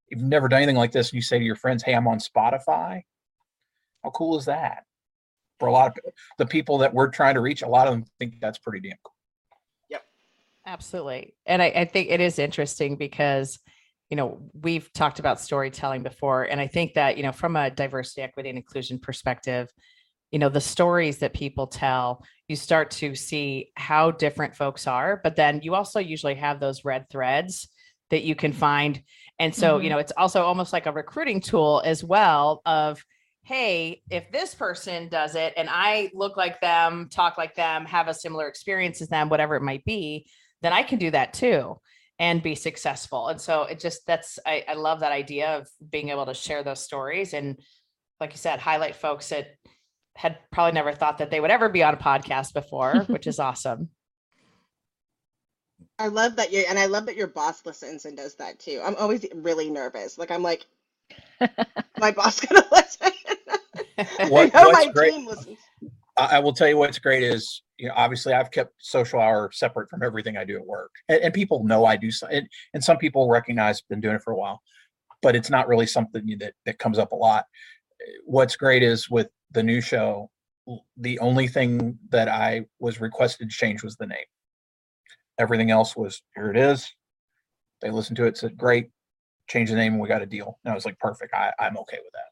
[0.09, 2.19] you've never done anything like this and you say to your friends hey i'm on
[2.19, 3.01] spotify.
[4.03, 4.83] How cool is that?
[5.59, 8.05] For a lot of the people that we're trying to reach a lot of them
[8.19, 9.12] think that's pretty damn cool
[10.65, 11.35] Absolutely.
[11.45, 13.59] And I, I think it is interesting because,
[14.09, 16.43] you know, we've talked about storytelling before.
[16.43, 19.69] And I think that, you know, from a diversity, equity, and inclusion perspective,
[20.31, 25.19] you know, the stories that people tell, you start to see how different folks are.
[25.21, 27.67] But then you also usually have those red threads
[28.09, 29.01] that you can find.
[29.39, 29.91] And so, you Mhm.
[29.91, 33.03] know, it's also almost like a recruiting tool as well of,
[33.43, 38.07] hey, if this person does it and I look like them, talk like them, have
[38.07, 40.27] a similar experience as them, whatever it might be,
[40.63, 41.79] then I can do that too
[42.19, 43.27] and be successful.
[43.27, 46.63] And so it just that's I, I love that idea of being able to share
[46.63, 47.59] those stories and
[48.19, 49.47] like you said, highlight folks that
[50.15, 53.39] had probably never thought that they would ever be on a podcast before, which is
[53.39, 53.89] awesome.
[55.99, 58.81] I love that you and I love that your boss listens and does that too.
[58.83, 60.17] I'm always really nervous.
[60.17, 60.65] Like I'm like,
[61.99, 63.11] my boss gonna listen.
[64.29, 65.57] What- I know what's my great- team listens.
[66.17, 69.49] I, I will tell you what's great is, you know, obviously I've kept social hour
[69.51, 72.11] separate from everything I do at work, and, and people know I do.
[72.11, 74.61] so- And, and some people recognize I've been doing it for a while,
[75.21, 77.43] but it's not really something that that comes up a lot.
[78.23, 80.31] What's great is with the new show,
[80.95, 84.29] the only thing that I was requested to change was the name.
[85.37, 86.51] Everything else was here.
[86.51, 86.89] It is.
[87.81, 88.91] They listened to it, said great,
[89.49, 90.57] change the name, and we got a deal.
[90.63, 91.33] And I was like, perfect.
[91.33, 92.31] I, I'm okay with that.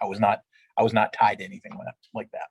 [0.00, 0.40] I was not.
[0.78, 2.48] I was not tied to anything like like that.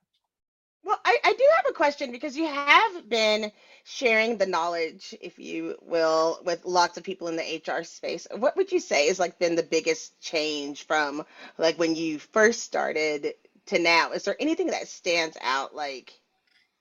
[0.86, 3.50] Well, I, I do have a question because you have been
[3.82, 8.28] sharing the knowledge, if you will, with lots of people in the HR space.
[8.36, 11.24] What would you say is like been the biggest change from
[11.58, 13.34] like when you first started
[13.66, 14.12] to now?
[14.12, 16.20] Is there anything that stands out like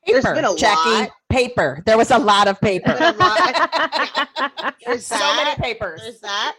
[0.06, 0.90] There's Paper, been a Jackie.
[0.90, 1.10] lot.
[1.30, 1.82] Paper.
[1.88, 2.96] There was a lot of paper.
[3.18, 4.76] Lot.
[4.86, 6.02] There's so many papers.
[6.04, 6.56] There's that.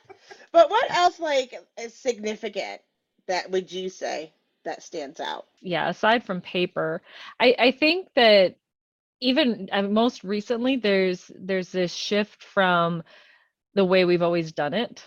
[0.50, 2.80] But what else like is significant
[3.28, 4.32] that would you say
[4.66, 5.46] that stands out?
[5.62, 7.02] yeah aside from paper
[7.40, 8.56] i i think that
[9.20, 13.02] even uh, most recently there's there's this shift from
[13.74, 15.04] the way we've always done it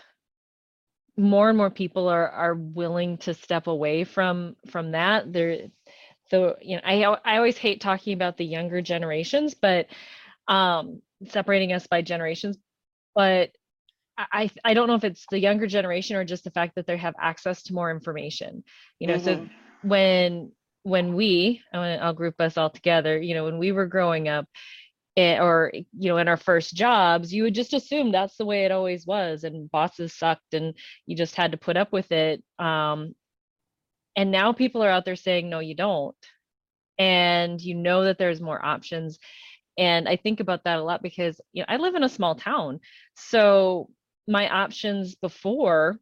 [1.16, 5.68] more and more people are are willing to step away from from that there
[6.30, 9.86] the you know i i always hate talking about the younger generations but
[10.48, 12.56] um separating us by generations
[13.14, 13.50] but
[14.32, 16.96] I, I don't know if it's the younger generation or just the fact that they
[16.96, 18.62] have access to more information
[18.98, 19.50] you know so Mhm.
[19.82, 20.52] when
[20.82, 24.46] when we I'll group us all together, you know, when we were growing up
[25.16, 28.64] eh, or you know in our first jobs, you would just assume that's the way
[28.64, 30.74] it always was and bosses sucked and
[31.06, 32.42] you just had to put up with it.
[32.58, 33.14] Um
[34.16, 36.16] and now people are out there saying no you don't.
[36.98, 39.18] And you know that there's more options.
[39.78, 42.34] And I think about that a lot because you know I live in a small
[42.34, 42.80] town.
[43.14, 43.90] So
[44.30, 45.98] my options before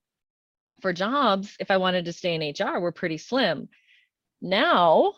[0.82, 3.68] for jobs if I wanted to stay in HR were pretty slim.
[4.40, 5.14] Now,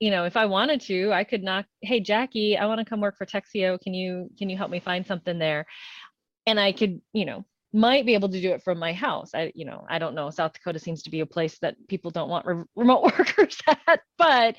[0.00, 3.00] you know, if I wanted to, I could knock, hey Jackie, I want to come
[3.00, 3.80] work for Textio.
[3.80, 5.66] Can you can you help me find something there?
[6.44, 9.30] And I could, you know, might be able to do it from my house.
[9.34, 10.28] I, you know, I don't know.
[10.30, 14.00] South Dakota seems to be a place that people don't want re- remote workers at,
[14.18, 14.56] but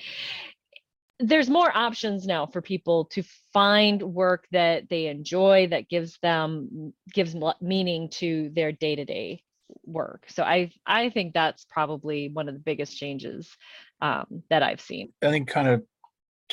[1.19, 3.23] there's more options now for people to
[3.53, 9.41] find work that they enjoy that gives them gives meaning to their day-to-day
[9.85, 13.55] work so i i think that's probably one of the biggest changes
[14.01, 15.83] um, that i've seen I think kind of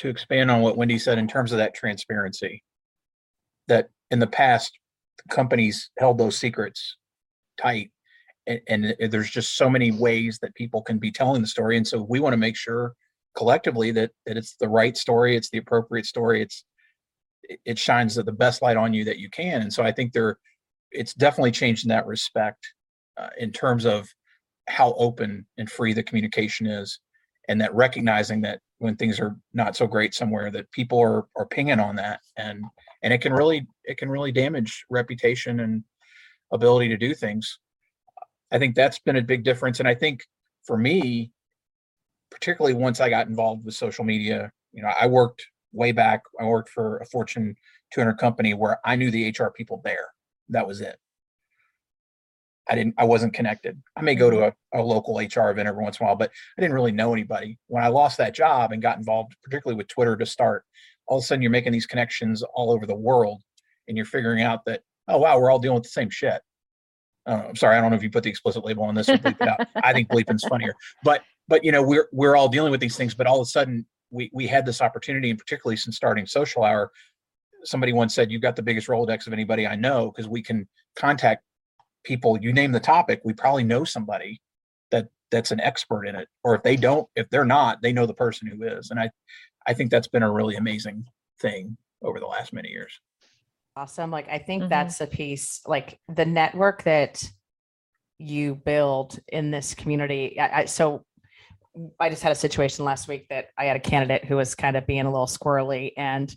[0.01, 2.63] to expand on what Wendy said in terms of that transparency,
[3.67, 4.77] that in the past,
[5.29, 6.97] companies held those secrets
[7.59, 7.91] tight.
[8.47, 11.77] And, and there's just so many ways that people can be telling the story.
[11.77, 12.93] And so we want to make sure
[13.35, 16.65] collectively that, that it's the right story, it's the appropriate story, it's,
[17.65, 19.61] it- shines the best light on you that you can.
[19.61, 20.37] And so I think there,
[20.91, 22.65] it's definitely changed in that respect
[23.17, 24.07] uh, in terms of
[24.67, 26.99] how open and free the communication is
[27.49, 31.45] and that recognizing that when things are not so great somewhere that people are are
[31.45, 32.21] pinging on that.
[32.37, 32.63] And
[33.03, 35.83] and it can really it can really damage reputation and
[36.53, 37.59] ability to do things.
[38.51, 39.79] I think that's been a big difference.
[39.79, 40.21] And i think
[40.65, 41.31] for me
[42.31, 46.45] particularly once i got involved with social media you know i worked way back i
[46.45, 47.55] worked for a fortune
[47.93, 50.07] 200 company where i knew the hr people there
[50.49, 50.97] that was it
[52.69, 53.81] I didn't, I wasn't connected.
[53.97, 56.31] I may go to a, a local HR event every once in a while, but
[56.57, 57.57] I didn't really know anybody.
[57.67, 60.63] When I lost that job and got involved, particularly with Twitter to start,
[61.07, 63.41] all of a sudden you're making these connections all over the world
[63.87, 66.41] and you're figuring out that, oh, wow, we're all dealing with the same shit.
[67.27, 69.17] Uh, I'm sorry, I don't know if you put the explicit label on this or
[69.17, 69.67] bleep it out.
[69.83, 73.13] I think bleeping's funnier, but, but, you know, we're, we're all dealing with these things,
[73.13, 76.63] but all of a sudden we we had this opportunity, and particularly since starting Social
[76.63, 76.91] Hour,
[77.65, 80.65] somebody once said, "You've got the biggest Rolodex of anybody I know," because we can
[80.95, 81.43] contact
[82.05, 82.37] people.
[82.41, 84.41] You name the topic, we probably know somebody
[84.91, 88.05] that that's an expert in it, or if they don't, if they're not, they know
[88.05, 88.91] the person who is.
[88.91, 89.09] And I,
[89.67, 91.05] I think that's been a really amazing
[91.41, 92.97] thing over the last many years.
[93.75, 94.09] Awesome.
[94.09, 94.69] Like I think Mhm.
[94.69, 97.23] that's a piece, like the network that
[98.19, 100.39] you build in this community.
[100.39, 101.05] I, I so
[101.99, 104.75] I just had a situation last week that I had a candidate who was kind
[104.75, 106.33] of being a little squirrely and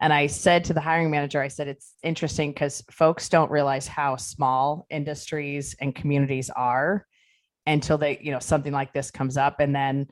[0.00, 3.88] and I said to the hiring manager, I said it's interesting because folks don't realize
[3.88, 7.04] how small industries and communities are
[7.66, 10.06] until they, you know, something like this comes up and then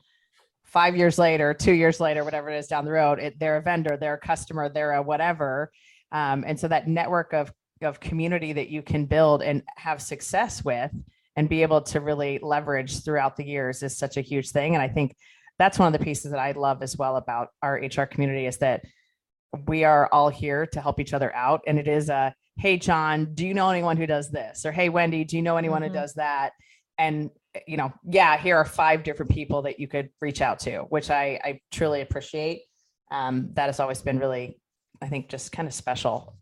[0.65, 3.61] five years later, two years later, whatever it is down the road, it, they're a
[3.61, 5.71] vendor, they're a customer, they're a whatever.
[6.11, 10.65] Um, and so that network of of community that you can build and have success
[10.65, 10.91] with
[11.37, 14.73] and be able to really leverage throughout the years is such a huge thing.
[14.73, 15.15] And I think
[15.59, 18.57] that's one of the pieces that I love as well about our HR community is
[18.57, 18.83] that
[19.67, 21.61] we are all here to help each other out.
[21.67, 24.65] And it is a, hey, John, do you know anyone who does this?
[24.65, 25.87] Or hey, Wendy, do you know anyone Mhm.
[25.87, 26.51] who does that?
[26.97, 27.29] And
[27.65, 31.09] you know, yeah, here are five different people that you could reach out to, which
[31.09, 32.61] I, I truly appreciate.
[33.09, 34.59] Um, that has always been really,
[35.01, 36.36] I think, just kind of special.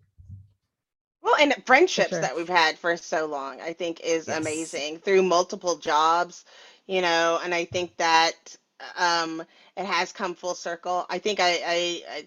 [1.26, 2.20] Well, and friendships sure.
[2.20, 4.30] that we've had for so long, I think, is Yes.
[4.30, 6.46] amazing through multiple jobs,
[6.88, 8.58] you know, and I think that
[9.00, 9.44] um,
[9.78, 11.08] it has come full circle.
[11.12, 12.26] I think I, I, I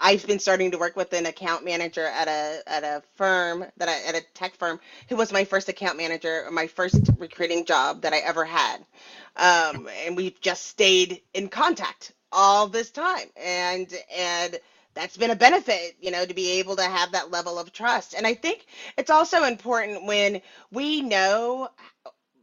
[0.00, 3.88] I've been starting to work with an account manager at a at a firm that
[3.90, 8.02] I at a tech firm who was my first account manager, my first recruiting job
[8.02, 8.78] that I ever had,
[9.36, 14.60] um, and we've just stayed in contact all this time, and and
[14.94, 18.14] that's been a benefit, you know, to be able to have that level of trust.
[18.14, 21.70] And I think it's also important when we know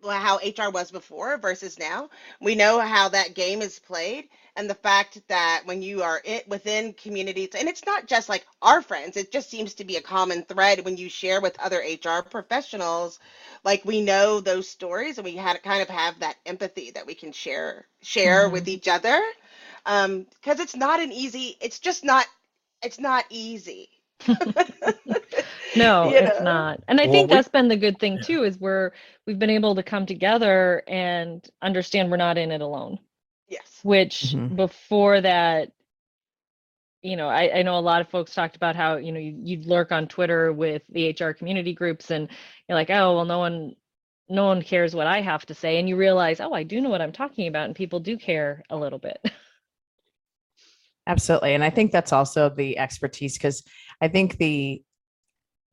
[0.07, 2.09] how HR was before versus now.
[2.39, 6.47] We know how that game is played, and the fact that when you are it
[6.47, 10.01] within communities, and it's not just like our friends, it just seems to be a
[10.01, 13.19] common thread when you share with other HR professionals.
[13.63, 17.15] Like we know those stories, and we had kind of have that empathy that we
[17.15, 18.53] can share share mm-hmm.
[18.53, 19.21] with each other,
[19.85, 21.57] um, because it's not an easy.
[21.62, 22.25] It's just not.
[22.81, 23.89] It's not easy.
[25.75, 26.81] No, You it's not.
[26.87, 28.21] And I Well, think we- that's been the good thing Yeah.
[28.21, 28.91] too, is we're
[29.25, 32.99] we've been able to come together and understand we're not in it alone.
[33.47, 33.83] Yes.
[33.83, 34.55] Which Mhm.
[34.55, 35.71] before that,
[37.01, 39.39] you know, I, I know a lot of folks talked about how, you know, you,
[39.43, 42.29] you'd lurk on Twitter with the HR community groups and
[42.67, 43.75] you're like, oh, well, no one
[44.27, 45.79] no one cares what I have to say.
[45.79, 48.63] And you realize, oh, I do know what I'm talking about, and people do care
[48.69, 49.19] a little bit.
[51.10, 51.56] Absolutely.
[51.56, 53.63] And I think that's also the expertise because
[54.00, 54.84] I think the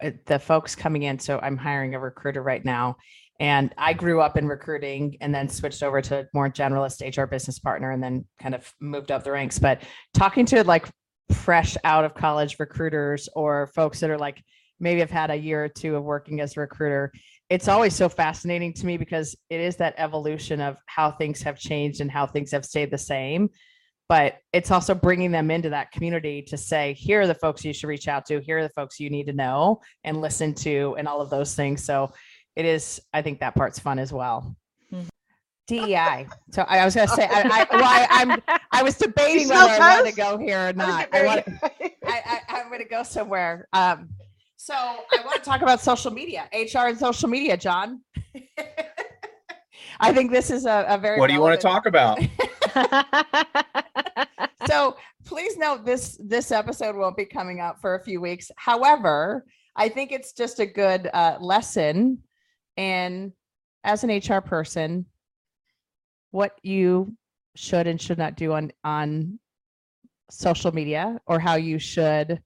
[0.02, 2.96] uh, the folks coming in, so I'm hiring a recruiter right now.
[3.38, 7.58] And I grew up in recruiting and then switched over to more generalist HR business
[7.58, 9.58] partner and then kind of moved up the ranks.
[9.58, 9.82] But
[10.14, 10.88] talking to like
[11.30, 14.42] fresh out of college recruiters or folks that are like
[14.80, 17.12] maybe have had a year or two of working as a recruiter,
[17.50, 21.58] it's always so fascinating to me because it is that evolution of how things have
[21.58, 23.50] changed and how things have stayed the same
[24.08, 27.72] but it's also bringing them into that community to say here are the folks you
[27.72, 30.94] should reach out to here are the folks you need to know and listen to
[30.98, 32.10] and all of those things so
[32.54, 34.54] it is i think that part's fun as well
[34.92, 35.08] Mhm.
[35.66, 38.42] dei so i was going to say I, I, well, I, i'm
[38.72, 41.44] i was debating smell whether i wanted to go here or not i very- want
[42.06, 43.66] I, I, I'm going to go somewhere.
[43.72, 44.08] Um,
[44.56, 48.00] so I want to talk about social media, HR and social media, John.
[50.00, 51.18] I think this is a, a very.
[51.18, 52.18] What do you want to talk about?
[54.66, 58.50] So please note this this episode won't be coming out for a few weeks.
[58.56, 59.44] However,
[59.76, 62.18] I think it's just a good uh, lesson
[62.76, 63.32] in
[63.84, 65.06] as an HR person
[66.30, 67.16] what you
[67.54, 69.38] should and should not do on on
[70.30, 72.40] social media or how you should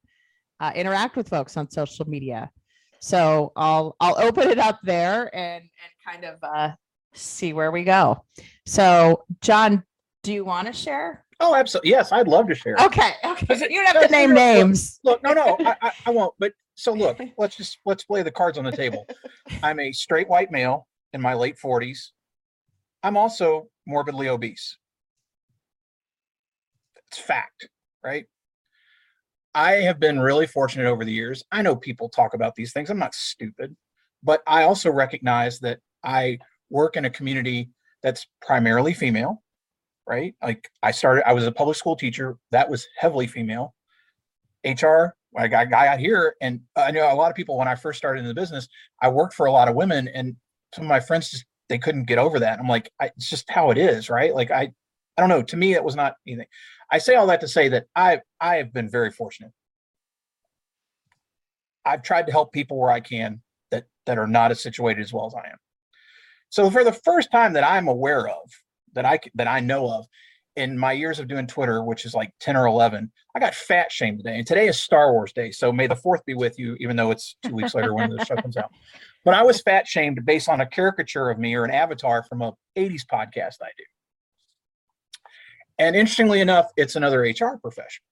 [0.60, 2.50] uh, interact with folks on social media.
[3.00, 6.74] So I'll I'll open it up there and and kind of uh,
[7.14, 8.24] see where we go.
[8.66, 9.84] So John,
[10.22, 11.24] do you want to share?
[11.40, 11.90] Oh, absolutely.
[11.90, 12.76] Yes, I'd love to share.
[12.80, 13.46] Okay, okay.
[13.70, 15.00] You don't have to name no, no, look, names.
[15.04, 16.34] Look, no, no, I, I, I won't.
[16.38, 19.06] But so look, let's just let's play the cards on the table.
[19.62, 22.10] I'm a straight white male in my late 40s.
[23.02, 24.76] I'm also morbidly obese.
[27.08, 27.68] It's fact,
[28.04, 28.26] right?
[29.54, 31.42] I have been really fortunate over the years.
[31.50, 32.90] I know people talk about these things.
[32.90, 33.74] I'm not stupid,
[34.22, 37.70] but I also recognize that I work in a community
[38.02, 39.42] that's primarily female,
[40.10, 40.34] right?
[40.42, 43.74] Like I started, I was a public school teacher that was heavily female.
[44.66, 47.68] HR, I got a guy out here, and I know a lot of people when
[47.68, 48.66] I first started in the business,
[49.00, 50.34] I worked for a lot of women, and
[50.74, 52.58] some of my friends just they couldn't get over that.
[52.58, 54.34] I'm like, I, it's just how it is, right?
[54.34, 54.62] Like I,
[55.16, 55.42] I don't know.
[55.42, 56.48] To me, it was not anything.
[56.90, 59.52] I say all that to say that I I have been very fortunate.
[61.86, 65.12] I've tried to help people where I can that that are not as situated as
[65.12, 65.58] well as I am.
[66.48, 68.50] So for the first time that I'm aware of,
[68.94, 70.06] that I that I know of,
[70.56, 73.90] in my years of doing Twitter, which is like 10 or 11, I got fat
[73.92, 74.38] shamed today.
[74.38, 75.50] And today is Star Wars Day.
[75.50, 78.24] So may the fourth be with you, even though it's two weeks later when the
[78.24, 78.70] show comes out.
[79.22, 82.40] But I was fat shamed based on a caricature of me or an avatar from
[82.40, 83.84] a 80s podcast I do.
[85.78, 88.06] And interestingly enough, it's another HR professional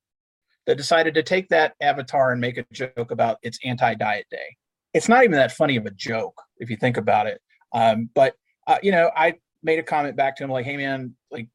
[0.67, 4.55] that decided to take that avatar and make a joke about it's anti diet day.
[4.93, 7.41] It's not even that funny of a joke if you think about it.
[7.73, 8.35] Um, but,
[8.67, 11.49] uh, you know, I made a comment back to him like, hey, man, like,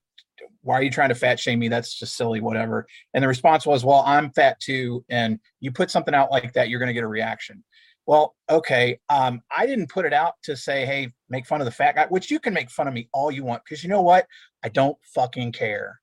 [0.62, 1.68] why are you trying to fat shame me?
[1.68, 2.88] That's just silly, whatever.
[3.13, 5.04] And the response was, well, I'm fat too.
[5.10, 7.63] And you put something out like that, you're going to get a reaction.
[8.06, 9.00] Well, okay.
[9.10, 12.06] Um, I didn't put it out to say, hey, make fun of the fat guy,
[12.08, 13.62] which you can make fun of me all you want.
[13.68, 14.26] Cause you know what?
[14.63, 16.00] I don't fucking care.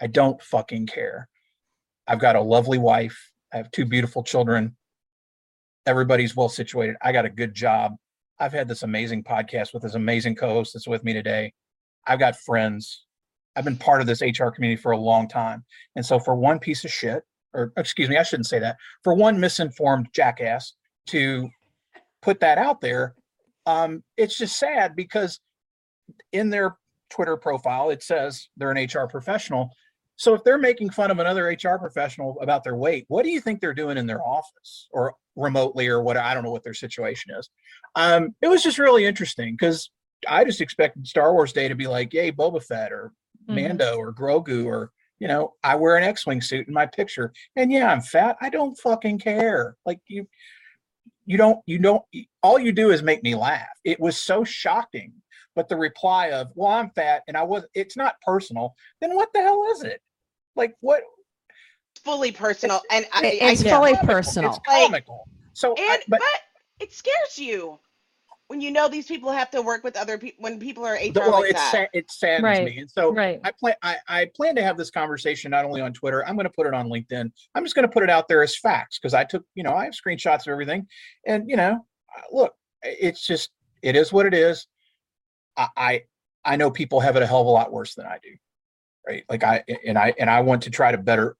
[0.00, 1.28] I don't fucking care.
[2.06, 3.32] I've got a lovely wife.
[3.52, 4.76] I have two beautiful children.
[5.86, 6.96] Everybody's well situated.
[7.00, 7.94] I got a good job.
[8.38, 11.52] I've had this amazing podcast with this amazing co-host that's with me today.
[12.06, 13.04] I've got friends.
[13.56, 15.64] I've been part of this HR community for a long time.
[15.96, 19.14] And so for one piece of shit, or excuse me, I shouldn't say that, for
[19.14, 20.74] one misinformed jackass
[21.08, 21.48] to
[22.20, 23.14] put that out there,
[23.66, 25.40] um, it's just sad because
[26.32, 26.76] in their
[27.10, 29.70] Twitter profile, it says they're an HR professional.
[30.16, 33.40] So if they're making fun of another HR professional about their weight, what do you
[33.40, 36.16] think they're doing in their office or remotely or what?
[36.16, 37.48] I don't know what their situation is.
[37.96, 39.90] Um, it was just really interesting because
[40.28, 43.12] I just expected Star Wars Day to be like, yay, Boba Fett or
[43.48, 43.68] Mhm.
[43.68, 47.70] Mando or Grogu or you know, I wear an X-wing suit in my picture, and
[47.70, 48.36] yeah, I'm fat.
[48.40, 49.76] I don't fucking care.
[49.86, 50.26] Like you,
[51.24, 52.02] you don't, you don't.
[52.42, 53.68] All you do is make me laugh.
[53.84, 55.12] It was so shocking.
[55.54, 58.74] But the reply of, "Well, I'm fat and I was," it's not personal.
[59.00, 60.02] Then what the hell is it?
[60.56, 61.02] Like what?
[61.98, 64.14] Fully personal, and I, it's I- fully comical.
[64.14, 64.50] personal.
[64.50, 65.28] It's comical.
[65.52, 66.40] So, I, but but
[66.80, 67.78] it scares you
[68.48, 71.12] when you know these people have to work with other people when people are HR
[71.12, 71.70] the- well, like it's that.
[71.72, 72.64] sad, it saddens Right.
[72.64, 72.78] me.
[72.78, 73.40] And so Right.
[73.44, 76.44] I plan I, I plan to have this conversation not only on Twitter, I'm going
[76.44, 77.30] to put it on LinkedIn.
[77.54, 79.74] I'm just going to put it out there as facts because I took, you know,
[79.74, 80.86] I have screenshots of everything.
[81.26, 81.86] And you know,
[82.32, 83.50] look, it's just
[83.82, 84.66] it is what it is.
[85.56, 86.02] I I,
[86.44, 88.30] I know people have it a hell of a lot worse than I do.
[89.06, 89.24] Right.
[89.28, 91.36] Like I and I and I want to try to better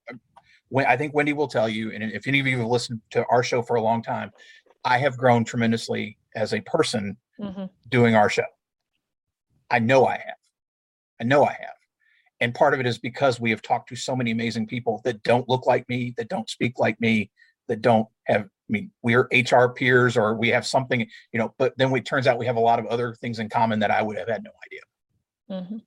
[0.74, 3.24] when I think Wendy will tell you, and if any of you have listened to
[3.26, 4.32] our show for a long time,
[4.84, 7.70] I have grown tremendously as a person Mhm.
[7.90, 8.46] doing our show.
[9.70, 10.40] I know I have.
[11.20, 11.76] I know I have.
[12.40, 15.22] And part of it is because we have talked to so many amazing people that
[15.22, 17.30] don't look like me, that don't speak like me,
[17.68, 21.78] that don't have, I mean, we're HR peers or we have something, you know, but
[21.78, 24.02] then it turns out we have a lot of other things in common that I
[24.02, 24.82] would have had no idea.
[25.48, 25.86] Mhm.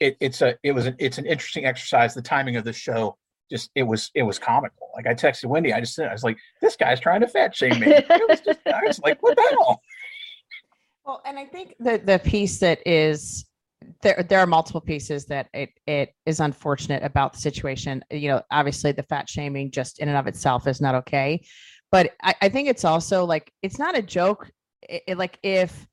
[0.00, 2.14] it, it's a it was an it's an interesting exercise.
[2.14, 3.16] The timing of the show
[3.50, 4.90] just it was it was comical.
[4.94, 7.54] Like I texted Wendy, I just said I was like, this guy's trying to fat
[7.54, 7.86] shame me.
[7.92, 9.80] It was just I was like, what the hell?
[11.04, 13.44] Well, and I think the the piece that is
[14.02, 18.02] there there are multiple pieces that it it is unfortunate about the situation.
[18.10, 21.44] You know, obviously the fat shaming just in and of itself is not okay.
[21.92, 24.50] But I, I think it's also like it's not a joke.
[24.88, 25.86] It, it- like if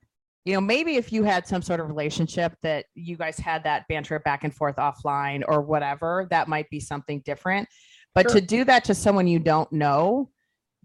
[0.45, 3.88] you know, maybe if you had some sort of relationship that you guys had that
[3.88, 7.67] banter back and forth offline or whatever, that might be something different.
[8.15, 8.39] But Sure.
[8.39, 10.30] to do that to someone you don't know,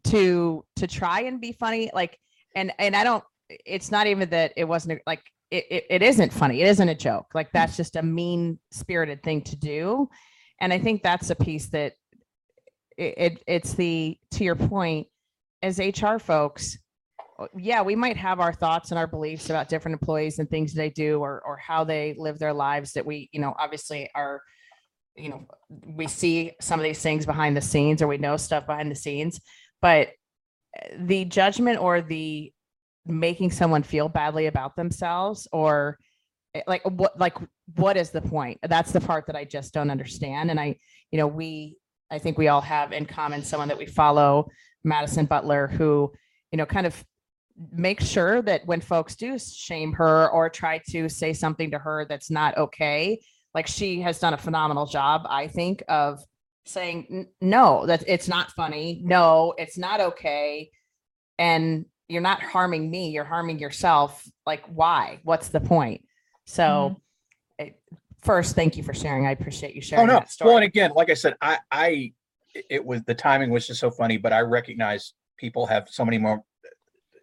[0.05, 2.19] to to try and be funny, like
[2.55, 6.33] and and I don't it's not even that it wasn't like it, it, it isn't
[6.33, 10.09] funny it isn't a joke like that's just a mean spirited thing to do
[10.61, 11.93] and i think that's a piece that
[12.97, 15.07] it, it it's the to your point
[15.63, 16.79] as hr folks
[17.57, 20.91] yeah we might have our thoughts and our beliefs about different employees and things they
[20.91, 24.41] do or or how they live their lives that we you know obviously are
[25.17, 25.47] you know
[25.87, 28.97] we see some of these things behind the scenes or we know stuff behind the
[28.97, 29.41] scenes.
[29.81, 30.09] But
[30.79, 32.53] uh, the judgment or the
[33.07, 35.99] making someone feel badly about themselves or
[36.55, 37.37] eh, like what like
[37.77, 38.59] what is the point?
[38.63, 40.51] That's the part that i just don't understand.
[40.51, 40.77] And i
[41.11, 41.77] you know we
[42.11, 44.49] i think we all have in common someone that we follow
[44.85, 46.13] madison butler who
[46.53, 47.05] you know kind of
[47.73, 52.07] make sure that when folks do shame her or try to say something to her
[52.09, 53.21] that's not okay,
[53.55, 56.23] like she has done a phenomenal job, I think, of
[56.67, 59.01] saying no, that it's not funny.
[59.05, 60.71] No, it's not okay.
[61.39, 64.23] And you're not harming me, you're harming yourself.
[64.45, 65.21] Like, why?
[65.25, 66.03] What's the point?
[66.45, 67.01] So,
[67.59, 67.81] it-
[68.23, 69.27] first, thank you for sharing.
[69.27, 70.05] I appreciate you sharing.
[70.05, 70.21] Oh sharing no.
[70.21, 70.49] that story.
[70.49, 72.13] Well, and again, like I said, I, I,
[72.69, 76.19] it was the timing was just so funny, but I recognize people have so many
[76.19, 76.43] more.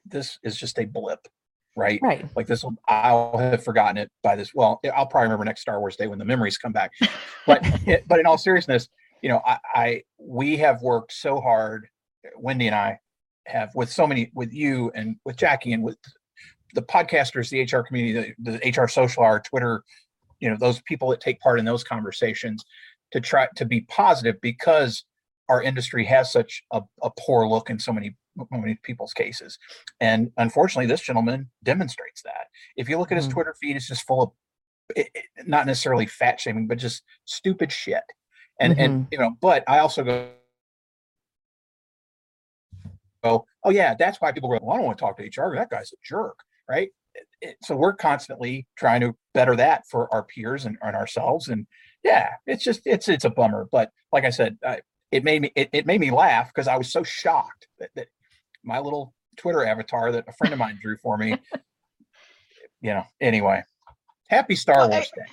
[0.05, 1.27] This is just a blip,
[1.75, 1.99] right?
[2.01, 2.25] right.
[2.35, 4.53] Like this, will I'll have forgotten it by this.
[4.53, 6.91] Well, I'll probably remember next Star Wars Day when the memories come back.
[7.45, 8.87] But, it, but in all seriousness,
[9.21, 11.89] you know, I, I, we have worked so hard.
[12.37, 12.99] Wendy and I
[13.47, 15.97] have with so many, with you and with Jackie and with
[16.73, 19.83] the podcasters, the HR community, the, the HR social hour, Twitter,
[20.39, 22.63] you know, those people that take part in those conversations
[23.11, 25.03] to try to be positive because
[25.49, 28.15] our industry has such a, a poor look in so many
[28.51, 29.57] many people's cases.
[29.99, 32.47] And unfortunately, this gentleman demonstrates that.
[32.75, 33.31] If you look at his Mhm.
[33.33, 34.31] Twitter feed, it's just full of
[34.95, 38.03] it, it- not necessarily fat shaming, but just stupid shit.
[38.59, 40.29] And and you know, but I also go,
[43.23, 45.55] go, oh yeah, that's why people go, well, I don't want to talk to HR.
[45.55, 46.37] That guy's a jerk,
[46.69, 46.89] right?
[47.41, 51.47] It- so we're constantly trying to better that for our peers and, and ourselves.
[51.47, 51.65] And
[52.03, 53.67] yeah, it's just it's it's a bummer.
[53.71, 54.81] But like I said, I,
[55.11, 58.07] it made me it, it made me laugh because I was so shocked that, that
[58.63, 61.37] my little Twitter avatar that a friend of mine drew for me.
[62.81, 63.03] You know.
[63.21, 63.63] Anyway,
[64.27, 65.27] happy Star Well, Wars eh, Day.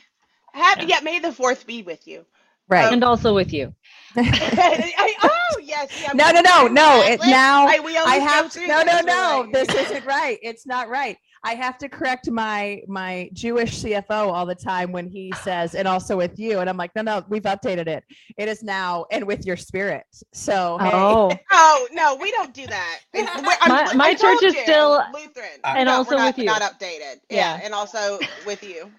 [0.53, 0.99] Happy, Yeah.
[0.99, 2.25] yeah, may the fourth be with you.
[2.69, 2.85] Right.
[2.87, 3.75] Um, and also with you.
[4.17, 7.03] I, oh yes, yeah, No, no, no, no.
[7.03, 9.41] It now I, I have to, no, no, no.
[9.51, 10.39] like- This isn't right.
[10.43, 11.17] It's not right.
[11.43, 15.89] I have to correct my my Jewish CFO all the time when he says, and
[15.89, 16.59] also with you.
[16.61, 18.05] And I'm like, no, no, we've updated it.
[18.37, 20.05] It is now and with your spirit.
[20.33, 20.91] So hey.
[20.93, 23.01] Oh, Oh no, we don't do that.
[23.15, 26.39] And we're- I'm- My- my church is you, still- Lutheran, And No, also not, with
[26.39, 26.45] you.
[26.45, 27.21] Not updated.
[27.31, 27.61] Yeah, Yeah.
[27.65, 28.91] and also with you.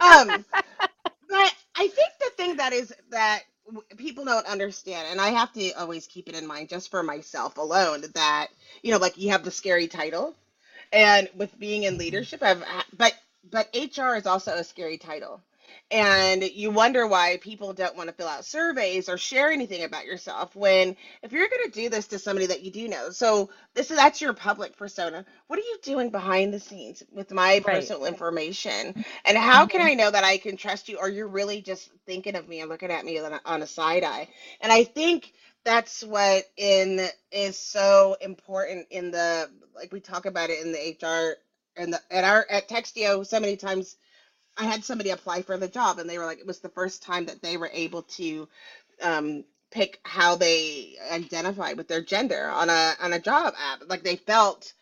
[0.00, 0.44] Um,
[1.28, 3.40] but I think the thing that is that
[3.98, 7.58] people don't understand, and I have to always keep it in mind, just for myself
[7.58, 8.48] alone, that
[8.82, 10.34] you know, like you have the scary title,
[10.92, 12.64] and with being in leadership, I've
[12.96, 13.14] but
[13.50, 15.42] but HR is also a scary title.
[15.90, 20.06] And you wonder why people don't want to fill out surveys or share anything about
[20.06, 23.10] yourself when if you're going to do this to somebody that you do know.
[23.10, 25.24] So this is that's your public persona.
[25.48, 27.66] What are you doing behind the scenes with my Right.
[27.66, 28.94] personal information?
[29.24, 29.86] And how can mm-hmm.
[29.86, 32.70] I know that I can trust you or you're really just thinking of me and
[32.70, 34.28] looking at me on a, on a side eye?
[34.60, 35.32] And I think
[35.64, 40.96] that's what in is so important in the like we talk about it in the
[41.06, 41.36] HR
[41.80, 43.96] and the at our at Textio so many times
[44.58, 47.02] I had somebody apply for the job and they were like it was the first
[47.02, 48.48] time that they were able to
[49.02, 53.84] um pick how they identify with their gender on a on a job app.
[53.88, 54.72] Like they felt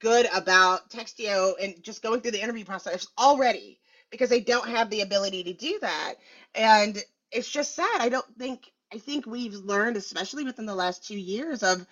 [0.00, 3.78] good about Textio and just going through the interview process already
[4.10, 6.14] because they don't have the ability to do that.
[6.54, 8.00] And it's just sad.
[8.00, 11.86] I don't think I think we've learned especially within the last 2 years of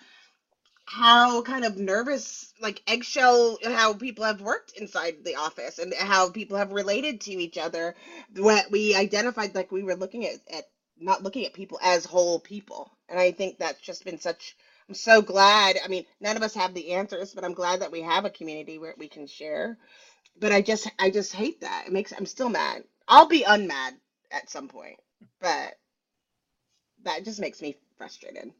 [0.85, 6.29] how kind of nervous like eggshell how people have worked inside the office and how
[6.29, 7.95] people have related to each other.
[8.37, 10.65] What we identified like we were looking at, at
[10.99, 12.91] not looking at people as whole people.
[13.09, 14.55] And i think that's just been such
[14.89, 17.91] i'm so glad i mean none of us have the answers but i'm glad that
[17.93, 19.77] we have a community where we can share.
[20.39, 21.85] But i just i just hate that.
[21.87, 22.83] It makes i'm still mad.
[23.07, 23.91] I'll be unmad
[24.31, 24.97] at some point
[25.41, 25.73] but
[27.03, 28.51] that just makes me frustrated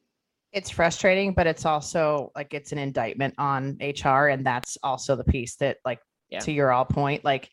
[0.53, 4.27] it's frustrating, but it's also like it's an indictment on HR.
[4.27, 6.39] And that's also the piece that, like, Yeah.
[6.39, 7.49] to your all point, like,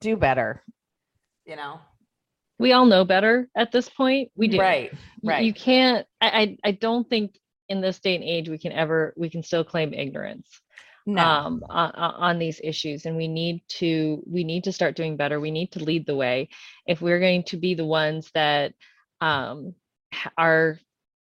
[0.00, 0.62] do better,
[1.44, 1.80] you know?
[2.60, 4.30] we all know better at this point.
[4.36, 4.60] We do.
[4.60, 4.92] Right.
[5.24, 5.44] Right.
[5.44, 7.36] You can't, I, I, I don't think
[7.68, 10.48] in this day and age we can ever, we can still claim ignorance.
[11.06, 11.20] no.
[11.20, 15.38] um, on, on these issues and we need to we need to start doing better
[15.38, 16.48] we need to lead the way
[16.86, 18.72] if we're going to be the ones that
[19.20, 19.74] um,
[20.14, 20.78] h- are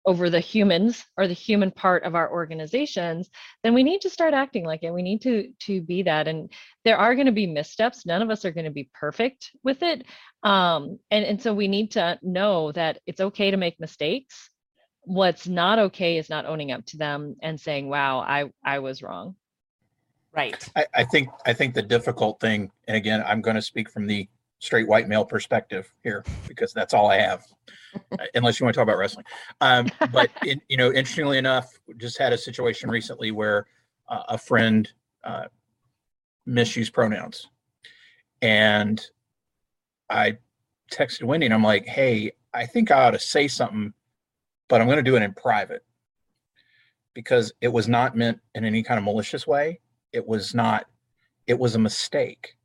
[0.06, 3.30] over the humans or the human part of our organizations
[3.62, 4.92] then we need to start acting like it.
[4.92, 6.28] We need to to be that.
[6.28, 6.52] And
[6.84, 8.04] there are going to be missteps.
[8.04, 10.04] None of us are going to be perfect with it.
[10.42, 14.50] Um, and and so we need to know that it's okay to make mistakes.
[15.00, 19.02] What's not okay is not owning up to them and saying wow i i was
[19.02, 19.36] wrong.
[20.34, 20.68] Right.
[20.76, 24.06] I, I think I think the difficult thing, and again, I'm going to speak from
[24.06, 24.28] the
[24.64, 27.44] straight white male perspective here because that's all I have,
[28.34, 29.26] unless you want to talk about wrestling.
[29.60, 33.66] Um, but in, you know, interestingly enough, just had a situation recently where
[34.08, 34.90] uh, a friend
[35.22, 35.44] uh,
[36.46, 37.48] misused pronouns,
[38.42, 39.04] and
[40.10, 40.38] I
[40.92, 43.92] texted Wendy and I'm like, "Hey, I think I ought to say something,
[44.68, 45.84] but I'm going to do it in private."
[47.14, 49.80] because it was not meant in any kind of malicious way.
[50.12, 50.86] It was not,
[51.46, 52.56] it was a mistake.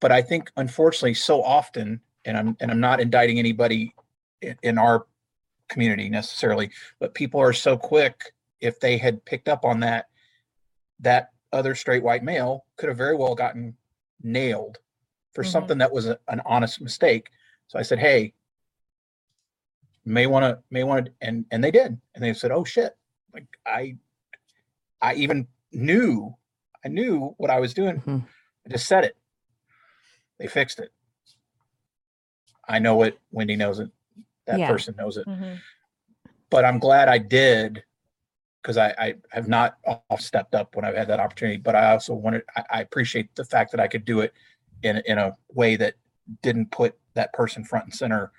[0.00, 3.94] But I think unfortunately so often, and I'm and I'm not indicting anybody
[4.42, 5.06] in, in our
[5.68, 10.06] community necessarily, but people are so quick if they had picked up on that,
[11.00, 13.76] that other straight white male could have very well gotten
[14.22, 14.78] nailed
[15.32, 15.48] for Mhm.
[15.52, 17.30] something that was a, an honest mistake.
[17.68, 18.34] So I said, "Hey,
[20.04, 22.96] may want to may want to," and and they did, and they said, "Oh shit!"
[23.32, 23.96] Like I,
[25.00, 26.36] I even knew,
[26.84, 28.00] I knew what I was doing.
[28.00, 28.26] Mhm.
[28.66, 29.16] I just said it.
[30.38, 30.92] They fixed it.
[32.68, 33.18] I know it.
[33.30, 33.90] Wendy knows it.
[34.46, 34.68] That Yeah.
[34.68, 35.60] person knows it Mhm.
[36.50, 37.82] but I'm glad I did
[38.62, 41.56] because I, I have not off stepped up when I've had that opportunity.
[41.56, 44.32] But I also wanted I, I appreciate the fact that I could do it
[44.82, 45.94] in in a way that
[46.42, 48.32] didn't put that person front and center.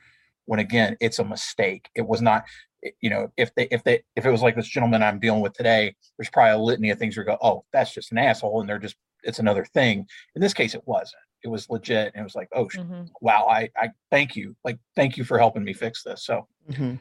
[0.45, 1.89] When again, it's a mistake.
[1.95, 2.45] It was not.
[2.81, 5.41] it- You know, if they if they if it was like this gentleman I'm dealing
[5.41, 8.17] with today, there's probably a litany of things where you go, oh, that's just an
[8.17, 10.07] asshole, and they're just it's another thing.
[10.35, 11.21] In this case, it wasn't.
[11.43, 13.09] It was legit, and it was like, oh, sh- Mhm.
[13.21, 16.23] wow, I I thank you, like thank you for helping me fix this.
[16.23, 16.99] So Mhm.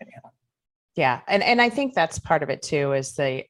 [0.00, 0.30] anyhow.
[0.94, 2.92] Yeah, and and I think that's part of it too.
[2.92, 3.44] Is the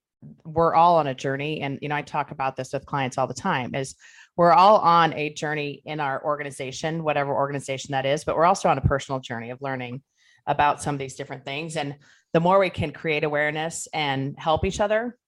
[0.44, 3.26] we're all on a journey, and you know I talk about this with clients all
[3.26, 3.74] the time.
[3.74, 3.94] Is
[4.36, 8.68] we're all on a journey in our organization, whatever organization that is, but we're also
[8.68, 10.02] on a personal journey of learning
[10.46, 11.76] about some of these different things.
[11.76, 11.96] And
[12.32, 15.18] the more we can create awareness and help each other,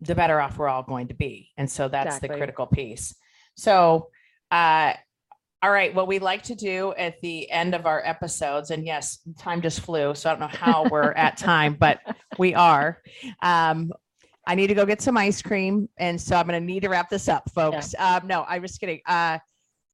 [0.00, 1.50] the better off we're all going to be.
[1.56, 3.14] And so that's the critical piece.
[3.54, 4.08] So,
[4.50, 4.94] uh,
[5.62, 9.20] all right, what we like to do at the end of our episodes, and yes,
[9.38, 12.00] time just flew, so I don't know how we're at time, but
[12.36, 13.00] we are.
[13.42, 13.92] Um,
[14.44, 16.88] I need to go get some ice cream, and so I'm going to need to
[16.88, 17.94] wrap this up, folks.
[17.96, 19.00] Um, no, I'm just kidding.
[19.06, 19.38] Uh,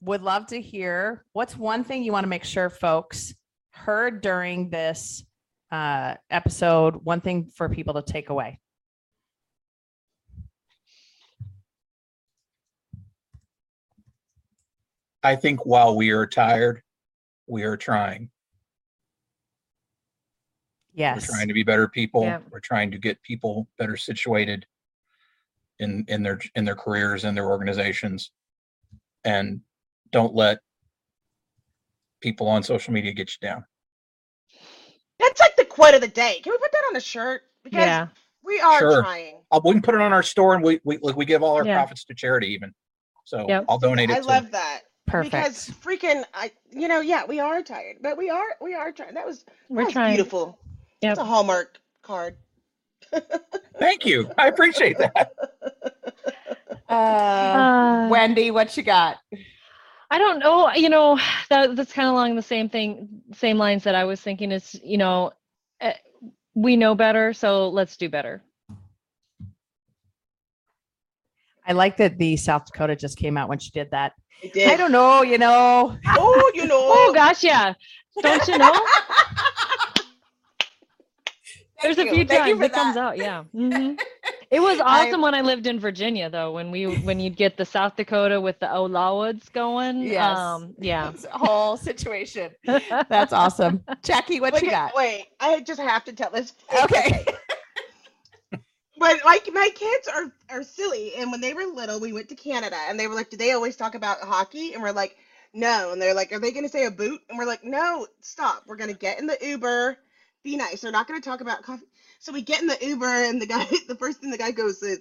[0.00, 3.34] would love to hear what's one thing you want to make sure folks
[3.72, 5.24] heard during this
[5.70, 6.96] uh, episode.
[7.04, 8.58] One thing for people to take away.
[15.22, 16.82] I think while we are tired,
[17.46, 18.30] we are trying.
[20.94, 21.28] Yes.
[21.28, 22.22] We're trying to be better people.
[22.24, 22.40] Yeah.
[22.50, 24.66] We're trying to get people better situated
[25.78, 28.32] in in their in their careers and their organizations.
[29.24, 29.60] And
[30.10, 30.58] don't let
[32.20, 33.64] people on social media get you down.
[35.20, 36.40] That's like the quote of the day.
[36.42, 37.42] Can we put that on a shirt?
[37.62, 38.08] Because Yeah.
[38.42, 39.02] we are Sure.
[39.02, 39.40] trying.
[39.50, 41.56] Uh, we can put it on our store and we we like we give all
[41.56, 41.74] our Yeah.
[41.76, 42.74] profits to charity even.
[43.24, 43.66] So Yep.
[43.68, 44.82] I'll donate it I to love that.
[45.08, 45.32] Perfect.
[45.32, 49.14] Because freaking I you know, yeah, we are tired, but we are we are trying.
[49.14, 50.14] That was, that We're was trying.
[50.14, 50.58] beautiful.
[51.00, 51.12] Yep.
[51.12, 52.36] It's a Hallmark card.
[53.78, 54.30] Thank you.
[54.38, 55.32] I appreciate that.
[56.90, 59.18] Uh, Uh, Wendy, what you got?
[60.10, 60.72] I don't know.
[60.72, 61.18] You know,
[61.50, 64.52] that that's kind of along the same thing, same lines that I was thinking.
[64.52, 65.32] Is you know,
[65.82, 65.92] eh,
[66.54, 68.42] we know better, so let's do better.
[71.68, 74.14] I like that the South Dakota just came out when she did that.
[74.42, 74.70] It did.
[74.70, 75.96] I don't know, you know.
[76.06, 76.78] Oh, you know.
[76.80, 77.74] Oh gosh, yeah.
[78.22, 78.72] Don't you know?
[78.72, 80.06] Thank
[81.82, 83.18] There's a few Thank you times for it comes out.
[83.18, 83.44] Yeah.
[83.44, 83.94] hmm
[84.50, 86.52] It was I- awesome when I lived in Virginia, though.
[86.52, 90.02] When we when you'd get the South Dakota with the Olawoods going.
[90.02, 90.38] Yes.
[90.38, 91.12] Um, yeah.
[91.32, 92.52] Whole situation.
[92.64, 93.84] That's awesome.
[94.02, 94.94] Jackie, what Wait, you got?
[94.96, 96.54] wait, I just have to tell this.
[96.84, 97.26] Okay.
[98.98, 102.36] But like my kids are are silly, and when they were little, we went to
[102.36, 105.16] Canada, and they were like, "Do they always talk about hockey?" And we're like,
[105.54, 108.06] "No." And they're like, "Are they going to say a boot?" And we're like, "No,
[108.22, 108.64] stop.
[108.66, 109.96] We're going to get in the Uber.
[110.44, 110.82] Be nice.
[110.82, 111.86] They're not going to talk about coffee."
[112.20, 114.82] So we get in the Uber, and the guy, the first thing the guy goes
[114.82, 115.00] is,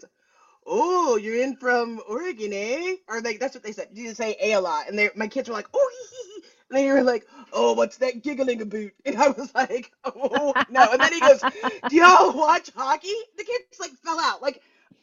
[0.67, 3.89] "Oh, you're in from Oregon, eh?" Or like that's what they said.
[3.93, 6.36] You say "a" a lot, and they my kids were like, "Oh, hee, hee,
[6.71, 10.53] hee." And they were like, "Oh, what's that giggling about?" And I was like, "Oh
[10.69, 11.41] no!" And then he goes,
[11.89, 14.41] "Do y'all watch hockey?" The kids like fell out.
[14.41, 14.61] Like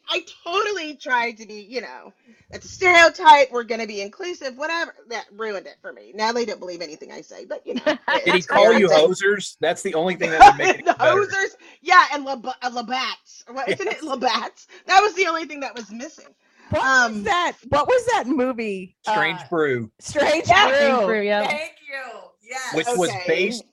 [0.08, 2.12] I totally tried to be, you know,
[2.50, 3.50] that's a stereotype.
[3.50, 4.94] We're gonna be inclusive, whatever.
[5.08, 6.12] That ruined it for me.
[6.14, 7.82] Now they don't believe anything I say, but you know.
[8.24, 9.08] Did he call you parenting.
[9.08, 9.56] hosers?
[9.60, 13.44] That's the only thing that would make it the hosers, yeah, and Lab- uh, Labatt's.
[13.48, 14.02] Or What isn't it?
[14.02, 14.66] Labatt's.
[14.86, 16.34] That was the only thing that was missing.
[16.74, 17.52] What Um, was that?
[17.68, 18.96] What was that movie?
[19.08, 20.68] Strange Uh, brew, Strange Yeah.
[20.68, 20.76] Brew.
[20.76, 21.46] Strange Brew, yeah.
[21.48, 22.20] Thank you.
[22.48, 22.74] Yes.
[22.74, 23.64] which was based,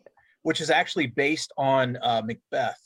[0.44, 2.78] which is actually based on uh, Macbeth.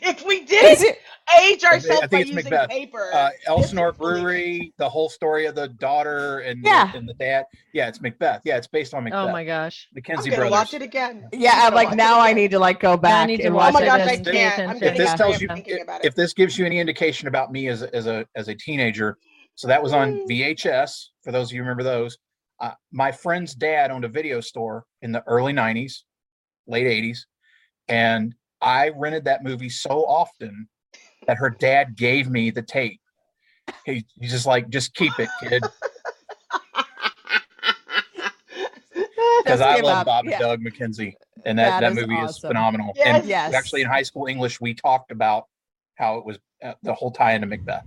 [0.00, 0.98] If we did it-
[1.40, 2.68] age I ourselves think by it's using Macbeth.
[2.70, 3.92] paper, Uh, Elsinore.
[3.92, 6.92] Brewery, the whole story of the daughter and Yeah.
[6.94, 7.44] and the dad.
[7.74, 8.42] Yeah, it's Macbeth.
[8.44, 9.28] Yeah, it's based on Macbeth.
[9.28, 9.88] Oh my gosh.
[9.96, 10.50] McKenzie brothers.
[10.50, 11.28] watch it again.
[11.32, 13.54] Yeah, I'm I'm like now I need to like go I back need to and
[13.54, 14.52] watch watch Oh my gosh, I and and- pay can't.
[14.54, 14.80] I'm attention.
[14.80, 17.82] getting If this tells you, if, if this gives you any indication about me as
[17.82, 19.18] as a as a teenager,
[19.58, 20.20] so that was on.
[20.30, 21.06] VHS.
[21.24, 22.16] For those of you who remember those,
[22.60, 26.04] uh, my friend's dad owned a video store in the early '90s,
[26.68, 27.18] late '80s,
[27.88, 30.68] and I rented that movie so often
[31.26, 33.00] that her dad gave me the tape.
[33.84, 35.64] He, he's just like, just keep it, kid.
[39.42, 40.06] Because I love up.
[40.06, 40.38] Bob and Yeah.
[40.40, 41.14] Doug McKenzie.
[41.46, 42.92] And that, That that, is movie is phenomenal.
[42.96, 43.06] Yes.
[43.06, 43.54] And Yes.
[43.54, 45.46] actually, in high school English, we talked about
[45.94, 47.86] how it was uh, the whole tie into Macbeth.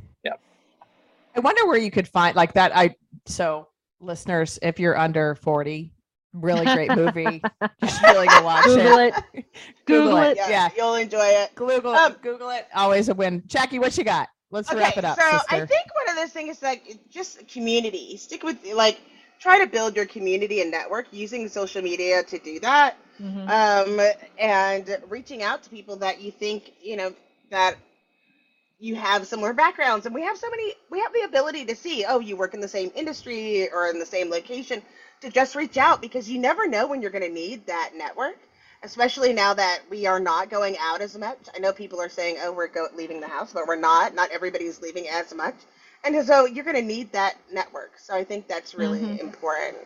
[1.33, 1.37] Yeah.
[1.37, 2.75] I wonder where you could find like that.
[2.75, 3.67] I so
[3.99, 5.93] listeners, if you're under 40,
[6.33, 7.41] really great movie.
[7.81, 8.75] you should really go watch it.
[8.75, 9.13] Google it.
[9.33, 9.45] it.
[9.85, 10.37] Google it.
[10.37, 10.69] Yeah, Yeah.
[10.77, 11.53] you'll enjoy it.
[11.55, 12.67] Google Um, Google it.
[12.75, 13.43] Always a win.
[13.47, 14.29] Jackie, what you got?
[14.49, 15.45] Let's wrap it up, so sister.
[15.55, 18.17] I think one of those things is like just community.
[18.17, 18.99] Stick with like
[19.39, 22.97] try to build your community and network using social media to do that.
[23.21, 23.47] Mhm.
[23.49, 27.13] Um, and reaching out to people that you think you know
[27.49, 27.75] that
[28.81, 30.75] you have similar backgrounds, and we have so many.
[30.91, 32.05] We have the ability to see.
[32.07, 34.83] Oh, you work in the same industry or in the same location.
[35.21, 38.37] To just reach out because you never know when you're going to need that network
[38.83, 41.39] especially now that we are not going out as much.
[41.55, 44.15] I know people are saying, "Oh, we're go- leaving the house," but we're not.
[44.15, 45.55] Not everybody's leaving as much,
[46.05, 47.99] and so you're going to need that network.
[47.99, 49.19] So I think that's really Mhm.
[49.19, 49.77] important.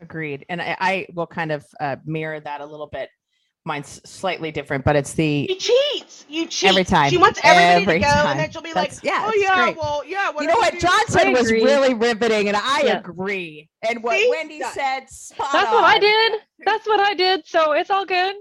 [0.00, 0.46] Agreed.
[0.48, 3.10] And I, I will kind of uh, mirror that a little bit.
[3.64, 6.24] Mine's slightly different, but it's the She cheats.
[6.28, 7.10] You cheat Every time.
[7.10, 8.26] She wants everybody Every to go, time.
[8.28, 9.76] and then she'll be That's- like, yeah, "Oh yeah, great.
[9.76, 12.98] well, yeah." you know what do John said was really riveting, and I Yeah.
[12.98, 13.68] agree.
[13.86, 14.28] And what See?
[14.30, 14.70] Wendy Yeah.
[14.72, 16.40] said, spot That's what I did.
[16.64, 17.46] That's what I did.
[17.46, 18.36] So it's all good.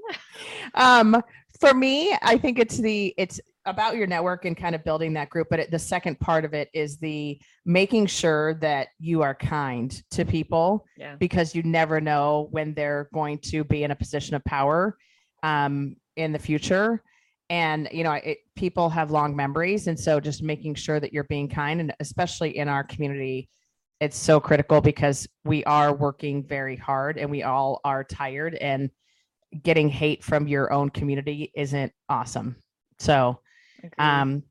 [0.75, 1.21] Um,
[1.59, 5.29] for me, I think it's the it's about your network and kind of building that
[5.29, 5.47] group.
[5.49, 9.91] But it, the second part of it is the making sure that you are kind
[10.11, 11.15] to people Yeah.
[11.19, 14.97] because you never know when they're going to be in a position of power
[15.43, 17.03] um, in the future.
[17.49, 21.23] And you know, it, people have long memories, and so just making sure that you're
[21.25, 23.47] being kind, and especially in our community,
[24.01, 28.89] it's so critical because we are working very hard, and we all are tired, and
[29.63, 32.57] getting hate from your own community isn't awesome.
[32.99, 33.39] So,
[33.93, 34.05] Agreed.
[34.05, 34.43] um,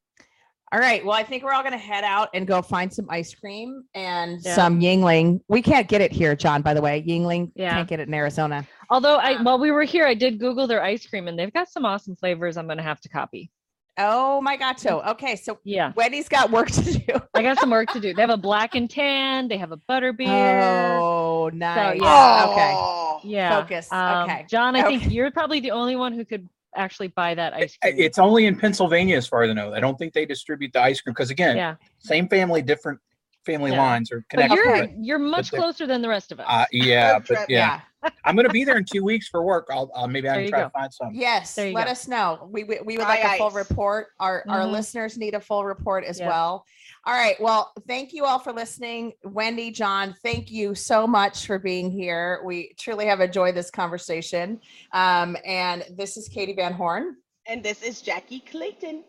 [0.72, 1.04] all right.
[1.04, 3.84] Well, I think we're all going to head out and go find some ice cream
[3.94, 4.54] and Yeah.
[4.56, 5.40] some Yuengling.
[5.48, 6.60] We can't get it here, John.
[6.60, 7.70] By the way, Yuengling Yeah.
[7.74, 8.66] can't get it in Arizona.
[8.90, 11.52] Although I um, while we were here, I did Google their ice cream and they've
[11.52, 12.56] got some awesome flavors.
[12.56, 13.50] I'm gonna have to copy.
[13.98, 14.78] Oh my God!
[14.78, 15.92] So okay, so Yeah.
[15.96, 17.14] Wendy's got work to do.
[17.32, 18.12] I got some work to do.
[18.12, 19.48] They have a black and tan.
[19.48, 20.60] They have a butter beer.
[20.60, 21.98] Oh, nice.
[21.98, 22.46] yeah.
[22.50, 22.72] Okay.
[22.76, 23.20] Oh.
[23.24, 23.60] yeah.
[23.60, 23.90] focus.
[23.92, 24.44] Um, Okay.
[24.50, 27.94] John, I think you're probably the only one who could actually buy that ice cream.
[27.98, 29.74] It's only in Pennsylvania, as far as I know.
[29.74, 31.76] I don't think they distribute the ice cream because, again, yeah.
[31.98, 33.00] same family, different
[33.44, 33.78] family Yeah.
[33.82, 36.46] lines are But you're but, you're much they're- closer than the rest of us.
[36.48, 37.46] uh, yeah, but trip.
[37.48, 37.80] yeah,
[38.24, 39.68] I'm going to be there in two weeks for work.
[39.70, 40.64] I'll, I'll maybe I There can try go.
[40.66, 41.10] to find some.
[41.14, 41.80] Yes, let go.
[41.92, 42.48] us know.
[42.50, 43.54] We we, we would Aye, like a full aye.
[43.54, 44.08] report.
[44.20, 44.72] Our our Mhm.
[44.72, 46.28] listeners need a full report as Yeah.
[46.28, 46.64] well.
[47.06, 47.40] All right.
[47.40, 49.12] Well, thank you all for listening.
[49.22, 52.40] Wendy, John, thank you so much for being here.
[52.44, 54.60] We truly have enjoyed this conversation.
[54.92, 57.16] Um, and this is Katie Van Horn.
[57.46, 59.04] And this is Jackie Clayton.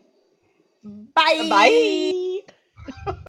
[0.84, 2.44] Bye.
[3.04, 3.14] Bye.